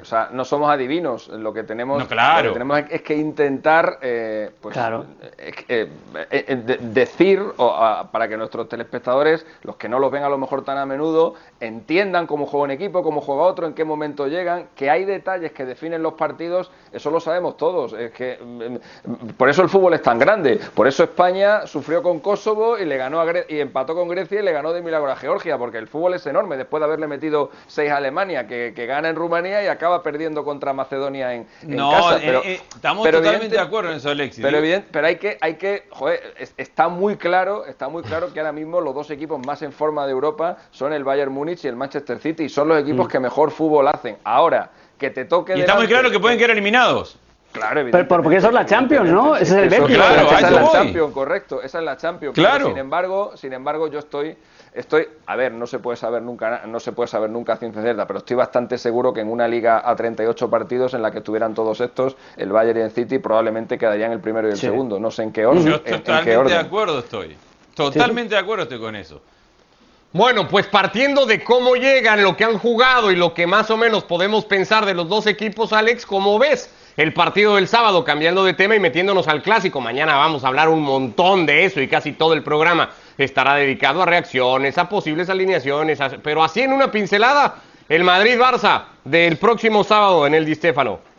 o 0.00 0.04
sea, 0.06 0.30
no 0.32 0.46
somos 0.46 0.70
adivinos, 0.70 1.28
lo 1.28 1.52
que 1.52 1.62
tenemos, 1.62 2.02
claro. 2.06 2.54
tenemos 2.54 2.84
es 2.88 3.02
que 3.02 3.14
intentar, 3.14 3.98
eh, 4.00 4.52
pues, 4.58 4.74
eh, 4.74 5.04
eh, 5.68 5.88
eh, 6.30 6.78
decir 6.80 7.42
o, 7.58 8.08
para 8.10 8.26
que 8.26 8.38
nuestros 8.38 8.70
telespectadores, 8.70 9.44
los 9.64 9.76
que 9.76 9.86
no 9.86 9.98
los 9.98 10.10
ven 10.10 10.22
a 10.22 10.30
lo 10.30 10.38
mejor 10.38 10.64
tan 10.64 10.78
a 10.78 10.86
menudo, 10.86 11.34
entiendan 11.60 12.26
cómo 12.26 12.46
juega 12.46 12.64
un 12.64 12.70
equipo, 12.70 13.02
cómo 13.02 13.20
juega 13.20 13.42
otro, 13.42 13.66
en 13.66 13.74
qué 13.74 13.81
momento 13.84 14.26
llegan, 14.28 14.68
que 14.74 14.90
hay 14.90 15.04
detalles 15.04 15.52
que 15.52 15.64
definen 15.64 16.02
los 16.02 16.14
partidos, 16.14 16.70
eso 16.92 17.10
lo 17.10 17.20
sabemos 17.20 17.56
todos. 17.56 17.92
Es 17.92 18.12
que 18.12 18.38
mm, 18.40 19.28
por 19.36 19.48
eso 19.48 19.62
el 19.62 19.68
fútbol 19.68 19.94
es 19.94 20.02
tan 20.02 20.18
grande, 20.18 20.60
por 20.74 20.86
eso 20.86 21.04
España 21.04 21.66
sufrió 21.66 22.02
con 22.02 22.20
Kosovo 22.20 22.78
y 22.78 22.84
le 22.84 22.96
ganó 22.96 23.20
a 23.20 23.32
y 23.48 23.60
empató 23.60 23.94
con 23.94 24.08
Grecia 24.08 24.40
y 24.40 24.42
le 24.42 24.52
ganó 24.52 24.72
de 24.72 24.82
milagro 24.82 25.10
a 25.10 25.16
Georgia, 25.16 25.56
porque 25.58 25.78
el 25.78 25.88
fútbol 25.88 26.14
es 26.14 26.26
enorme. 26.26 26.56
Después 26.56 26.80
de 26.80 26.84
haberle 26.86 27.06
metido 27.06 27.50
seis 27.66 27.90
a 27.90 27.96
Alemania, 27.96 28.46
que, 28.46 28.72
gana 28.86 29.08
en 29.08 29.16
Rumanía 29.16 29.62
y 29.62 29.68
acaba 29.68 30.02
perdiendo 30.02 30.44
contra 30.44 30.72
Macedonia 30.72 31.34
en, 31.34 31.46
casa. 31.64 32.18
Pero, 32.20 32.42
estamos 32.42 33.08
totalmente 33.08 33.56
de 33.56 33.60
acuerdo 33.60 33.90
en 33.90 33.96
eso, 33.96 34.10
Alexis. 34.10 34.44
Pero, 34.44 34.58
pero 34.90 35.06
hay 35.06 35.16
que, 35.16 35.38
hay 35.40 35.54
que, 35.54 35.86
joder, 35.90 36.34
está 36.56 36.88
muy 36.88 37.16
claro, 37.16 37.64
está 37.64 37.88
muy 37.88 38.02
claro 38.02 38.32
que 38.32 38.40
ahora 38.40 38.52
mismo 38.52 38.80
los 38.80 38.94
dos 38.94 39.10
equipos 39.10 39.44
más 39.46 39.62
en 39.62 39.72
forma 39.72 40.04
de 40.06 40.12
Europa 40.12 40.58
son 40.70 40.92
el 40.92 41.04
Bayern 41.04 41.32
Múnich 41.32 41.64
y 41.64 41.68
el 41.68 41.76
Manchester 41.76 42.18
City, 42.18 42.44
y 42.44 42.48
son 42.48 42.68
los 42.68 42.78
equipos 42.78 43.06
mm. 43.06 43.10
que 43.10 43.20
mejor 43.20 43.50
fútbol 43.50 43.71
hacen. 43.80 44.16
Ahora, 44.24 44.70
que 44.98 45.10
te 45.10 45.24
toque. 45.24 45.56
Y 45.56 45.60
está 45.60 45.74
muy 45.74 45.86
claro 45.86 46.10
que 46.10 46.20
pueden 46.20 46.38
quedar 46.38 46.50
eliminados. 46.50 47.18
Claro, 47.52 47.82
Pero 47.90 48.08
porque 48.08 48.36
eso 48.36 48.48
es 48.48 48.54
la 48.54 48.64
Champions, 48.64 49.10
¿no? 49.10 49.36
Ese 49.36 49.54
es 49.54 49.62
el 49.64 49.68
Betis. 49.68 49.96
Claro, 49.96 50.22
esa 50.22 50.48
es 50.48 50.52
la 50.52 50.72
Champions, 50.72 51.12
correcto. 51.12 51.62
Esa 51.62 51.78
es 51.80 51.84
la 51.84 51.96
Champions. 51.98 52.34
Claro. 52.34 52.68
sin 52.68 52.78
embargo, 52.78 53.32
sin 53.36 53.52
embargo, 53.52 53.88
yo 53.88 53.98
estoy 53.98 54.36
Estoy, 54.74 55.06
a 55.26 55.36
ver, 55.36 55.52
no 55.52 55.66
se 55.66 55.78
puede 55.80 55.98
saber 55.98 56.22
nunca, 56.22 56.62
no 56.66 56.80
se 56.80 56.92
puede 56.92 57.06
saber 57.06 57.28
nunca 57.28 57.56
ciencia 57.58 57.82
cierta, 57.82 58.06
pero 58.06 58.20
estoy 58.20 58.36
bastante 58.36 58.78
seguro 58.78 59.12
que 59.12 59.20
en 59.20 59.28
una 59.28 59.46
liga 59.46 59.82
a 59.84 59.94
38 59.94 60.48
partidos 60.48 60.94
en 60.94 61.02
la 61.02 61.10
que 61.10 61.18
estuvieran 61.18 61.52
todos 61.52 61.82
estos, 61.82 62.16
el 62.38 62.50
Bayern 62.50 62.78
y 62.78 62.82
el 62.82 62.90
City 62.90 63.18
probablemente 63.18 63.76
quedarían 63.76 64.12
el 64.12 64.20
primero 64.20 64.48
y 64.48 64.52
el 64.52 64.56
segundo. 64.56 64.98
No 64.98 65.10
sé 65.10 65.24
en 65.24 65.32
qué 65.32 65.44
orden. 65.44 65.66
Yo 65.66 65.80
totalmente 65.82 66.54
de 66.54 66.56
acuerdo 66.56 67.00
estoy. 67.00 67.36
Totalmente 67.74 68.34
de 68.34 68.40
acuerdo 68.40 68.62
estoy 68.62 68.80
con 68.80 68.96
eso. 68.96 69.20
Bueno, 70.14 70.46
pues 70.46 70.66
partiendo 70.66 71.24
de 71.24 71.42
cómo 71.42 71.74
llegan, 71.74 72.22
lo 72.22 72.36
que 72.36 72.44
han 72.44 72.58
jugado 72.58 73.10
y 73.10 73.16
lo 73.16 73.32
que 73.32 73.46
más 73.46 73.70
o 73.70 73.78
menos 73.78 74.04
podemos 74.04 74.44
pensar 74.44 74.84
de 74.84 74.92
los 74.92 75.08
dos 75.08 75.26
equipos, 75.26 75.72
Alex, 75.72 76.04
¿cómo 76.04 76.38
ves 76.38 76.68
el 76.98 77.14
partido 77.14 77.56
del 77.56 77.66
sábado? 77.66 78.04
Cambiando 78.04 78.44
de 78.44 78.52
tema 78.52 78.76
y 78.76 78.80
metiéndonos 78.80 79.26
al 79.26 79.42
clásico. 79.42 79.80
Mañana 79.80 80.16
vamos 80.16 80.44
a 80.44 80.48
hablar 80.48 80.68
un 80.68 80.82
montón 80.82 81.46
de 81.46 81.64
eso 81.64 81.80
y 81.80 81.88
casi 81.88 82.12
todo 82.12 82.34
el 82.34 82.42
programa 82.42 82.90
estará 83.16 83.54
dedicado 83.54 84.02
a 84.02 84.06
reacciones, 84.06 84.76
a 84.76 84.86
posibles 84.86 85.30
alineaciones, 85.30 85.98
pero 86.22 86.44
así 86.44 86.60
en 86.60 86.74
una 86.74 86.90
pincelada, 86.90 87.54
el 87.88 88.04
Madrid-Barça 88.04 88.82
del 89.04 89.38
próximo 89.38 89.82
sábado 89.82 90.26
en 90.26 90.34
el 90.34 90.44
Di 90.44 90.56
Stéfano. 90.56 91.11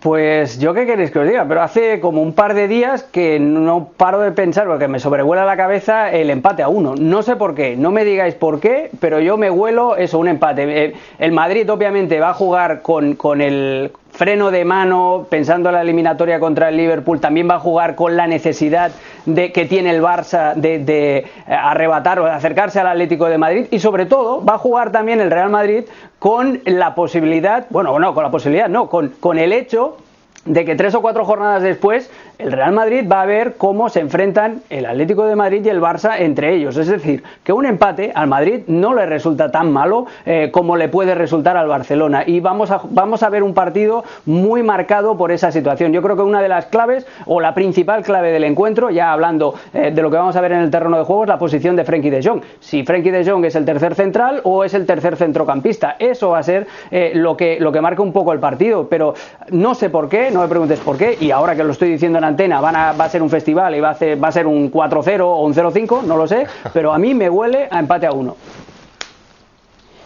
Pues 0.00 0.60
yo 0.60 0.74
qué 0.74 0.86
queréis 0.86 1.10
que 1.10 1.18
os 1.18 1.26
diga, 1.26 1.44
pero 1.48 1.60
hace 1.60 1.98
como 1.98 2.22
un 2.22 2.32
par 2.32 2.54
de 2.54 2.68
días 2.68 3.02
que 3.02 3.40
no 3.40 3.88
paro 3.96 4.20
de 4.20 4.30
pensar, 4.30 4.68
porque 4.68 4.86
me 4.86 5.00
sobrevuela 5.00 5.44
la 5.44 5.56
cabeza 5.56 6.12
el 6.12 6.30
empate 6.30 6.62
a 6.62 6.68
uno. 6.68 6.94
No 6.94 7.22
sé 7.22 7.34
por 7.34 7.56
qué, 7.56 7.74
no 7.76 7.90
me 7.90 8.04
digáis 8.04 8.34
por 8.34 8.60
qué, 8.60 8.90
pero 9.00 9.18
yo 9.18 9.36
me 9.36 9.50
huelo 9.50 9.96
eso, 9.96 10.20
un 10.20 10.28
empate. 10.28 10.84
Eh, 10.84 10.94
el 11.18 11.32
Madrid 11.32 11.68
obviamente 11.68 12.20
va 12.20 12.30
a 12.30 12.34
jugar 12.34 12.80
con, 12.82 13.16
con 13.16 13.40
el 13.40 13.90
freno 14.12 14.50
de 14.50 14.64
mano, 14.64 15.26
pensando 15.28 15.68
en 15.68 15.76
la 15.76 15.82
eliminatoria 15.82 16.40
contra 16.40 16.68
el 16.68 16.76
Liverpool, 16.76 17.20
también 17.20 17.48
va 17.48 17.56
a 17.56 17.60
jugar 17.60 17.94
con 17.94 18.16
la 18.16 18.26
necesidad 18.26 18.92
de, 19.28 19.52
que 19.52 19.66
tiene 19.66 19.90
el 19.90 20.02
Barça 20.02 20.54
de, 20.54 20.82
eh, 20.86 21.24
arrebatar 21.46 22.18
o 22.18 22.24
de 22.24 22.30
acercarse 22.30 22.80
al 22.80 22.88
Atlético 22.88 23.26
de 23.26 23.38
Madrid 23.38 23.66
y 23.70 23.78
sobre 23.78 24.06
todo 24.06 24.44
va 24.44 24.54
a 24.54 24.58
jugar 24.58 24.90
también 24.90 25.20
el 25.20 25.30
Real 25.30 25.50
Madrid 25.50 25.84
con 26.18 26.60
la 26.64 26.94
posibilidad, 26.94 27.66
bueno, 27.70 27.98
no, 27.98 28.14
con 28.14 28.24
la 28.24 28.30
posibilidad, 28.30 28.68
no, 28.68 28.88
con, 28.88 29.10
con 29.20 29.38
el 29.38 29.52
hecho 29.52 29.98
de 30.44 30.64
que 30.64 30.74
tres 30.74 30.94
o 30.94 31.02
cuatro 31.02 31.24
jornadas 31.24 31.62
después 31.62 32.10
el 32.38 32.52
Real 32.52 32.72
Madrid 32.72 33.04
va 33.10 33.22
a 33.22 33.26
ver 33.26 33.54
cómo 33.56 33.88
se 33.88 34.00
enfrentan 34.00 34.62
el 34.70 34.86
Atlético 34.86 35.26
de 35.26 35.34
Madrid 35.34 35.64
y 35.64 35.68
el 35.68 35.80
Barça 35.80 36.20
entre 36.20 36.54
ellos. 36.54 36.76
Es 36.76 36.86
decir, 36.86 37.24
que 37.42 37.52
un 37.52 37.66
empate 37.66 38.12
al 38.14 38.28
Madrid 38.28 38.60
no 38.68 38.94
le 38.94 39.06
resulta 39.06 39.50
tan 39.50 39.72
malo 39.72 40.06
eh, 40.24 40.50
como 40.52 40.76
le 40.76 40.88
puede 40.88 41.16
resultar 41.16 41.56
al 41.56 41.66
Barcelona. 41.66 42.22
Y 42.24 42.38
vamos 42.38 42.70
a, 42.70 42.80
vamos 42.90 43.24
a 43.24 43.28
ver 43.28 43.42
un 43.42 43.54
partido 43.54 44.04
muy 44.24 44.62
marcado 44.62 45.16
por 45.16 45.32
esa 45.32 45.50
situación. 45.50 45.92
Yo 45.92 46.00
creo 46.00 46.14
que 46.14 46.22
una 46.22 46.40
de 46.40 46.48
las 46.48 46.66
claves, 46.66 47.06
o 47.26 47.40
la 47.40 47.54
principal 47.54 48.04
clave 48.04 48.30
del 48.30 48.44
encuentro, 48.44 48.90
ya 48.90 49.12
hablando 49.12 49.54
eh, 49.74 49.90
de 49.92 50.02
lo 50.02 50.10
que 50.10 50.16
vamos 50.16 50.36
a 50.36 50.40
ver 50.40 50.52
en 50.52 50.60
el 50.60 50.70
terreno 50.70 50.96
de 50.96 51.04
juego, 51.04 51.24
es 51.24 51.28
la 51.28 51.38
posición 51.38 51.74
de 51.74 51.84
Frenkie 51.84 52.10
de 52.10 52.22
Jong. 52.22 52.42
Si 52.60 52.84
Frenkie 52.84 53.10
de 53.10 53.28
Jong 53.28 53.44
es 53.46 53.56
el 53.56 53.64
tercer 53.64 53.96
central 53.96 54.42
o 54.44 54.62
es 54.62 54.74
el 54.74 54.86
tercer 54.86 55.16
centrocampista. 55.16 55.96
Eso 55.98 56.30
va 56.30 56.38
a 56.38 56.42
ser 56.44 56.68
eh, 56.92 57.10
lo, 57.14 57.36
que, 57.36 57.58
lo 57.58 57.72
que 57.72 57.80
marca 57.80 58.00
un 58.00 58.12
poco 58.12 58.32
el 58.32 58.38
partido. 58.38 58.88
Pero 58.88 59.14
no 59.50 59.74
sé 59.74 59.90
por 59.90 60.08
qué, 60.08 60.30
no 60.30 60.42
me 60.42 60.48
preguntes 60.48 60.78
por 60.78 60.96
qué, 60.96 61.16
y 61.18 61.32
ahora 61.32 61.56
que 61.56 61.64
lo 61.64 61.72
estoy 61.72 61.90
diciendo 61.90 62.18
en 62.18 62.27
antena 62.28 62.60
van 62.60 62.76
a, 62.76 62.92
va 62.92 63.04
a 63.04 63.08
ser 63.08 63.22
un 63.22 63.30
festival 63.30 63.74
y 63.74 63.80
va 63.80 63.90
a, 63.90 63.94
ser, 63.94 64.22
va 64.22 64.28
a 64.28 64.32
ser 64.32 64.46
un 64.46 64.70
4-0 64.70 65.20
o 65.20 65.42
un 65.42 65.54
0-5, 65.54 66.02
no 66.02 66.16
lo 66.16 66.26
sé, 66.26 66.46
pero 66.72 66.92
a 66.92 66.98
mí 66.98 67.14
me 67.14 67.28
huele 67.28 67.68
a 67.70 67.78
empate 67.78 68.06
a 68.06 68.12
uno. 68.12 68.36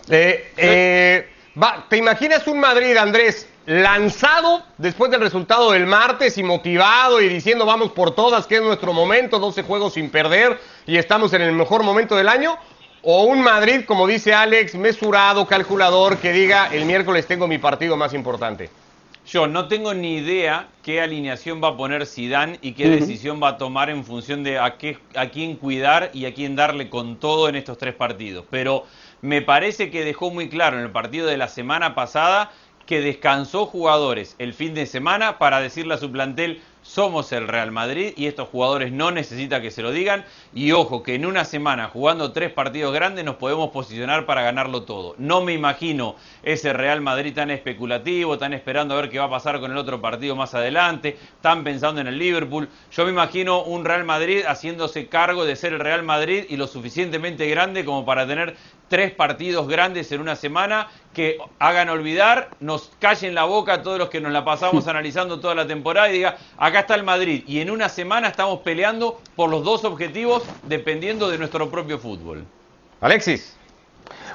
Eh, 0.09 0.53
eh, 0.57 1.29
¿Te 1.89 1.97
imaginas 1.97 2.47
un 2.47 2.59
Madrid, 2.59 2.97
Andrés, 2.97 3.49
lanzado 3.67 4.63
después 4.79 5.11
del 5.11 5.21
resultado 5.21 5.73
del 5.73 5.87
martes 5.87 6.37
y 6.39 6.43
motivado 6.43 7.21
y 7.21 7.29
diciendo 7.29 7.67
vamos 7.67 7.93
por 7.93 8.15
todas, 8.15 8.47
que 8.47 8.57
es 8.57 8.63
nuestro 8.63 8.93
momento, 8.93 9.39
12 9.39 9.63
juegos 9.63 9.95
sin 9.95 10.11
perder 10.11 10.59
y 10.87 10.97
estamos 10.97 11.33
en 11.35 11.43
el 11.43 11.53
mejor 11.53 11.83
momento 11.83 12.17
del 12.17 12.29
año? 12.29 12.57
¿O 13.03 13.25
un 13.25 13.43
Madrid, 13.43 13.85
como 13.85 14.07
dice 14.07 14.33
Alex, 14.33 14.77
mesurado, 14.77 15.47
calculador, 15.47 16.19
que 16.19 16.33
diga 16.33 16.69
el 16.73 16.85
miércoles 16.85 17.27
tengo 17.27 17.49
mi 17.49 17.59
partido 17.59 17.97
más 17.97 18.15
importante? 18.15 18.71
Yo 19.25 19.47
no 19.47 19.69
tengo 19.69 19.95
ni 19.95 20.17
idea 20.17 20.69
qué 20.83 21.01
alineación 21.01 21.63
va 21.63 21.69
a 21.69 21.77
poner 21.77 22.07
Zidane 22.07 22.59
y 22.61 22.73
qué 22.73 22.89
decisión 22.89 23.41
va 23.41 23.51
a 23.51 23.57
tomar 23.57 23.89
en 23.89 24.05
función 24.05 24.43
de 24.43 24.59
a, 24.59 24.77
qué, 24.77 24.99
a 25.15 25.29
quién 25.29 25.57
cuidar 25.57 26.11
y 26.13 26.27
a 26.27 26.35
quién 26.35 26.57
darle 26.57 26.91
con 26.91 27.17
todo 27.17 27.49
en 27.49 27.55
estos 27.55 27.79
tres 27.79 27.95
partidos. 27.95 28.45
Pero 28.51 28.85
me 29.21 29.41
parece 29.41 29.91
que 29.91 30.05
dejó 30.05 30.31
muy 30.31 30.49
claro 30.49 30.77
en 30.77 30.83
el 30.83 30.91
partido 30.91 31.29
de 31.29 31.37
la 31.37 31.47
semana 31.47 31.95
pasada 31.95 32.51
que 32.85 33.01
descansó 33.01 33.65
jugadores 33.65 34.35
el 34.39 34.55
fin 34.55 34.75
de 34.75 34.87
semana 34.87 35.39
para 35.39 35.61
decirle 35.61 35.95
a 35.95 35.99
su 35.99 36.11
plantel 36.11 36.61
somos 36.83 37.33
el 37.33 37.49
Real 37.49 37.71
Madrid 37.71 38.13
y 38.17 38.27
estos 38.27 38.49
jugadores 38.49 38.93
no 38.93 39.11
necesitan 39.11 39.63
que 39.63 39.71
se 39.71 39.83
lo 39.83 39.93
digan. 39.93 40.25
Y 40.55 40.73
ojo, 40.73 41.03
que 41.03 41.15
en 41.15 41.27
una 41.27 41.45
semana 41.45 41.89
jugando 41.89 42.33
tres 42.33 42.53
partidos 42.53 42.93
grandes 42.93 43.25
nos 43.25 43.37
podemos 43.37 43.71
posicionar 43.71 44.27
para 44.27 44.43
ganarlo 44.43 44.83
todo. 44.83 45.15
No 45.19 45.41
me 45.41 45.53
imagino 45.53 46.17
ese 46.43 46.73
Real 46.73 47.01
Madrid 47.01 47.35
tan 47.35 47.51
especulativo, 47.51 48.39
tan 48.39 48.53
esperando 48.53 48.95
a 48.95 49.01
ver 49.01 49.11
qué 49.11 49.19
va 49.19 49.27
a 49.27 49.31
pasar 49.31 49.61
con 49.61 49.71
el 49.71 49.79
otro 49.79 50.01
partido 50.01 50.37
más 50.37 50.55
adelante, 50.55 51.17
tan 51.41 51.65
pensando 51.65 52.01
en 52.01 52.09
el 52.09 52.19
Liverpool. 52.19 52.69
Yo 52.91 53.05
me 53.05 53.11
imagino 53.11 53.63
un 53.63 53.85
Real 53.85 54.05
Madrid 54.05 54.43
haciéndose 54.47 55.09
cargo 55.09 55.45
de 55.45 55.57
ser 55.57 55.73
el 55.73 55.81
Real 55.81 56.03
Madrid 56.03 56.45
y 56.49 56.57
lo 56.57 56.67
suficientemente 56.67 57.49
grande 57.49 57.85
como 57.85 58.05
para 58.05 58.27
tener 58.27 58.57
tres 58.93 59.11
partidos 59.11 59.69
grandes 59.69 60.13
en 60.13 60.21
una 60.21 60.37
semana 60.37 60.89
que 61.15 61.39
hagan 61.59 61.89
olvidar, 61.89 62.51
nos 62.61 62.93
callen 62.99 63.35
la 63.35 63.45
boca 63.45 63.73
a 63.73 63.83
todos 63.83 63.99
los 63.99 64.11
que 64.11 64.21
nos 64.21 64.33
la 64.33 64.45
pasamos 64.45 64.87
analizando 64.89 65.41
toda 65.41 65.55
la 65.55 65.67
temporada 65.67 66.11
y 66.11 66.13
diga, 66.13 66.37
acá 66.73 66.81
está 66.81 66.95
el 66.95 67.05
Madrid 67.05 67.45
y 67.47 67.61
en 67.61 67.71
una 67.71 67.91
semana 67.91 68.29
estamos 68.29 68.61
peleando 68.61 69.21
por 69.37 69.51
los 69.51 69.63
dos 69.63 69.85
objetivos 69.85 70.43
dependiendo 70.63 71.29
de 71.29 71.37
nuestro 71.37 71.71
propio 71.71 71.99
fútbol. 71.99 72.47
Alexis. 73.03 73.57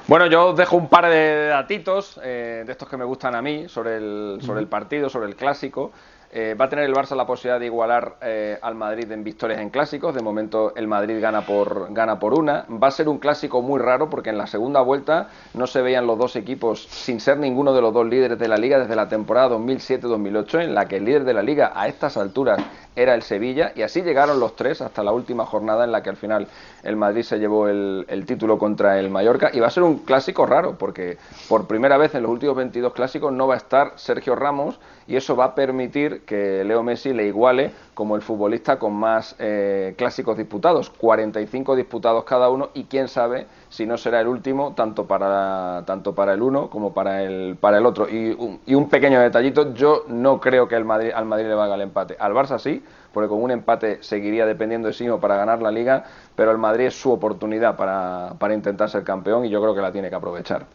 Bueno, 0.06 0.26
yo 0.26 0.50
os 0.50 0.56
dejo 0.56 0.76
un 0.76 0.88
par 0.88 1.08
de 1.08 1.48
datitos 1.48 2.20
eh, 2.22 2.62
de 2.64 2.72
estos 2.72 2.88
que 2.88 2.96
me 2.96 3.04
gustan 3.04 3.34
a 3.34 3.42
mí 3.42 3.68
sobre 3.68 3.96
el, 3.96 4.38
sobre 4.40 4.60
el 4.60 4.68
partido, 4.68 5.10
sobre 5.10 5.26
el 5.26 5.34
clásico. 5.34 5.90
Eh, 6.30 6.54
va 6.60 6.66
a 6.66 6.68
tener 6.68 6.84
el 6.84 6.94
Barça 6.94 7.16
la 7.16 7.26
posibilidad 7.26 7.58
de 7.58 7.66
igualar 7.66 8.16
eh, 8.20 8.58
al 8.60 8.74
Madrid 8.74 9.10
en 9.10 9.24
victorias 9.24 9.60
en 9.60 9.70
clásicos. 9.70 10.14
De 10.14 10.22
momento 10.22 10.74
el 10.76 10.86
Madrid 10.86 11.20
gana 11.20 11.46
por, 11.46 11.92
gana 11.92 12.18
por 12.18 12.34
una. 12.34 12.66
Va 12.70 12.88
a 12.88 12.90
ser 12.90 13.08
un 13.08 13.18
clásico 13.18 13.62
muy 13.62 13.80
raro 13.80 14.10
porque 14.10 14.30
en 14.30 14.36
la 14.36 14.46
segunda 14.46 14.82
vuelta 14.82 15.28
no 15.54 15.66
se 15.66 15.80
veían 15.80 16.06
los 16.06 16.18
dos 16.18 16.36
equipos 16.36 16.82
sin 16.82 17.20
ser 17.20 17.38
ninguno 17.38 17.72
de 17.72 17.80
los 17.80 17.94
dos 17.94 18.06
líderes 18.06 18.38
de 18.38 18.48
la 18.48 18.56
liga 18.56 18.78
desde 18.78 18.94
la 18.94 19.08
temporada 19.08 19.56
2007-2008 19.56 20.64
en 20.64 20.74
la 20.74 20.86
que 20.86 20.96
el 20.96 21.04
líder 21.04 21.24
de 21.24 21.34
la 21.34 21.42
liga 21.42 21.72
a 21.74 21.88
estas 21.88 22.16
alturas 22.18 22.60
era 22.98 23.14
el 23.14 23.22
Sevilla 23.22 23.72
y 23.74 23.82
así 23.82 24.02
llegaron 24.02 24.40
los 24.40 24.56
tres 24.56 24.82
hasta 24.82 25.04
la 25.04 25.12
última 25.12 25.46
jornada 25.46 25.84
en 25.84 25.92
la 25.92 26.02
que 26.02 26.10
al 26.10 26.16
final 26.16 26.48
el 26.82 26.96
Madrid 26.96 27.22
se 27.22 27.38
llevó 27.38 27.68
el, 27.68 28.04
el 28.08 28.26
título 28.26 28.58
contra 28.58 28.98
el 28.98 29.08
Mallorca. 29.08 29.50
Y 29.52 29.60
va 29.60 29.68
a 29.68 29.70
ser 29.70 29.84
un 29.84 29.98
clásico 29.98 30.46
raro 30.46 30.76
porque 30.76 31.16
por 31.48 31.66
primera 31.66 31.96
vez 31.96 32.14
en 32.14 32.22
los 32.22 32.32
últimos 32.32 32.56
22 32.56 32.92
clásicos 32.92 33.32
no 33.32 33.46
va 33.46 33.54
a 33.54 33.58
estar 33.58 33.92
Sergio 33.96 34.34
Ramos 34.34 34.80
y 35.06 35.16
eso 35.16 35.36
va 35.36 35.46
a 35.46 35.54
permitir 35.54 36.22
que 36.26 36.64
Leo 36.64 36.82
Messi 36.82 37.12
le 37.12 37.26
iguale 37.26 37.72
como 37.94 38.16
el 38.16 38.22
futbolista 38.22 38.78
con 38.78 38.94
más 38.94 39.34
eh, 39.38 39.94
clásicos 39.96 40.36
disputados, 40.36 40.90
45 40.90 41.76
disputados 41.76 42.24
cada 42.24 42.50
uno 42.50 42.70
y 42.74 42.84
quién 42.84 43.08
sabe 43.08 43.46
si 43.68 43.86
no 43.86 43.98
será 43.98 44.20
el 44.20 44.28
último, 44.28 44.72
tanto 44.74 45.06
para, 45.06 45.82
tanto 45.86 46.14
para 46.14 46.32
el 46.32 46.42
uno 46.42 46.70
como 46.70 46.92
para 46.92 47.22
el, 47.22 47.56
para 47.60 47.78
el 47.78 47.86
otro. 47.86 48.08
Y 48.08 48.30
un, 48.30 48.60
y 48.66 48.74
un 48.74 48.88
pequeño 48.88 49.20
detallito, 49.20 49.74
yo 49.74 50.04
no 50.08 50.40
creo 50.40 50.68
que 50.68 50.76
el 50.76 50.84
Madrid, 50.84 51.10
al 51.14 51.26
Madrid 51.26 51.46
le 51.46 51.54
valga 51.54 51.74
el 51.74 51.82
empate. 51.82 52.16
Al 52.18 52.32
Barça 52.32 52.58
sí, 52.58 52.82
porque 53.12 53.28
con 53.28 53.42
un 53.42 53.50
empate 53.50 54.02
seguiría 54.02 54.46
dependiendo 54.46 54.88
de 54.88 54.94
sí 54.94 55.04
mismo 55.04 55.20
para 55.20 55.36
ganar 55.36 55.60
la 55.60 55.70
liga, 55.70 56.04
pero 56.34 56.50
el 56.50 56.58
Madrid 56.58 56.86
es 56.86 57.00
su 57.00 57.12
oportunidad 57.12 57.76
para, 57.76 58.34
para 58.38 58.54
intentar 58.54 58.88
ser 58.88 59.04
campeón 59.04 59.44
y 59.44 59.50
yo 59.50 59.60
creo 59.60 59.74
que 59.74 59.80
la 59.82 59.92
tiene 59.92 60.08
que 60.08 60.16
aprovechar. 60.16 60.66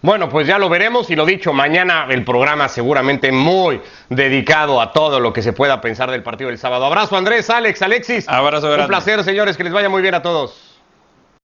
Bueno, 0.00 0.28
pues 0.28 0.46
ya 0.46 0.58
lo 0.58 0.68
veremos 0.68 1.10
y 1.10 1.16
lo 1.16 1.26
dicho, 1.26 1.52
mañana 1.52 2.06
el 2.08 2.24
programa 2.24 2.68
seguramente 2.68 3.32
muy 3.32 3.80
dedicado 4.08 4.80
a 4.80 4.92
todo 4.92 5.18
lo 5.18 5.32
que 5.32 5.42
se 5.42 5.52
pueda 5.52 5.80
pensar 5.80 6.10
del 6.10 6.22
partido 6.22 6.50
del 6.50 6.58
sábado. 6.58 6.84
Abrazo 6.84 7.16
Andrés, 7.16 7.50
Alex, 7.50 7.82
Alexis. 7.82 8.28
Abrazo 8.28 8.68
grande. 8.68 8.84
Un 8.84 8.88
placer, 8.88 9.24
señores, 9.24 9.56
que 9.56 9.64
les 9.64 9.72
vaya 9.72 9.88
muy 9.88 10.00
bien 10.00 10.14
a 10.14 10.22
todos. 10.22 10.67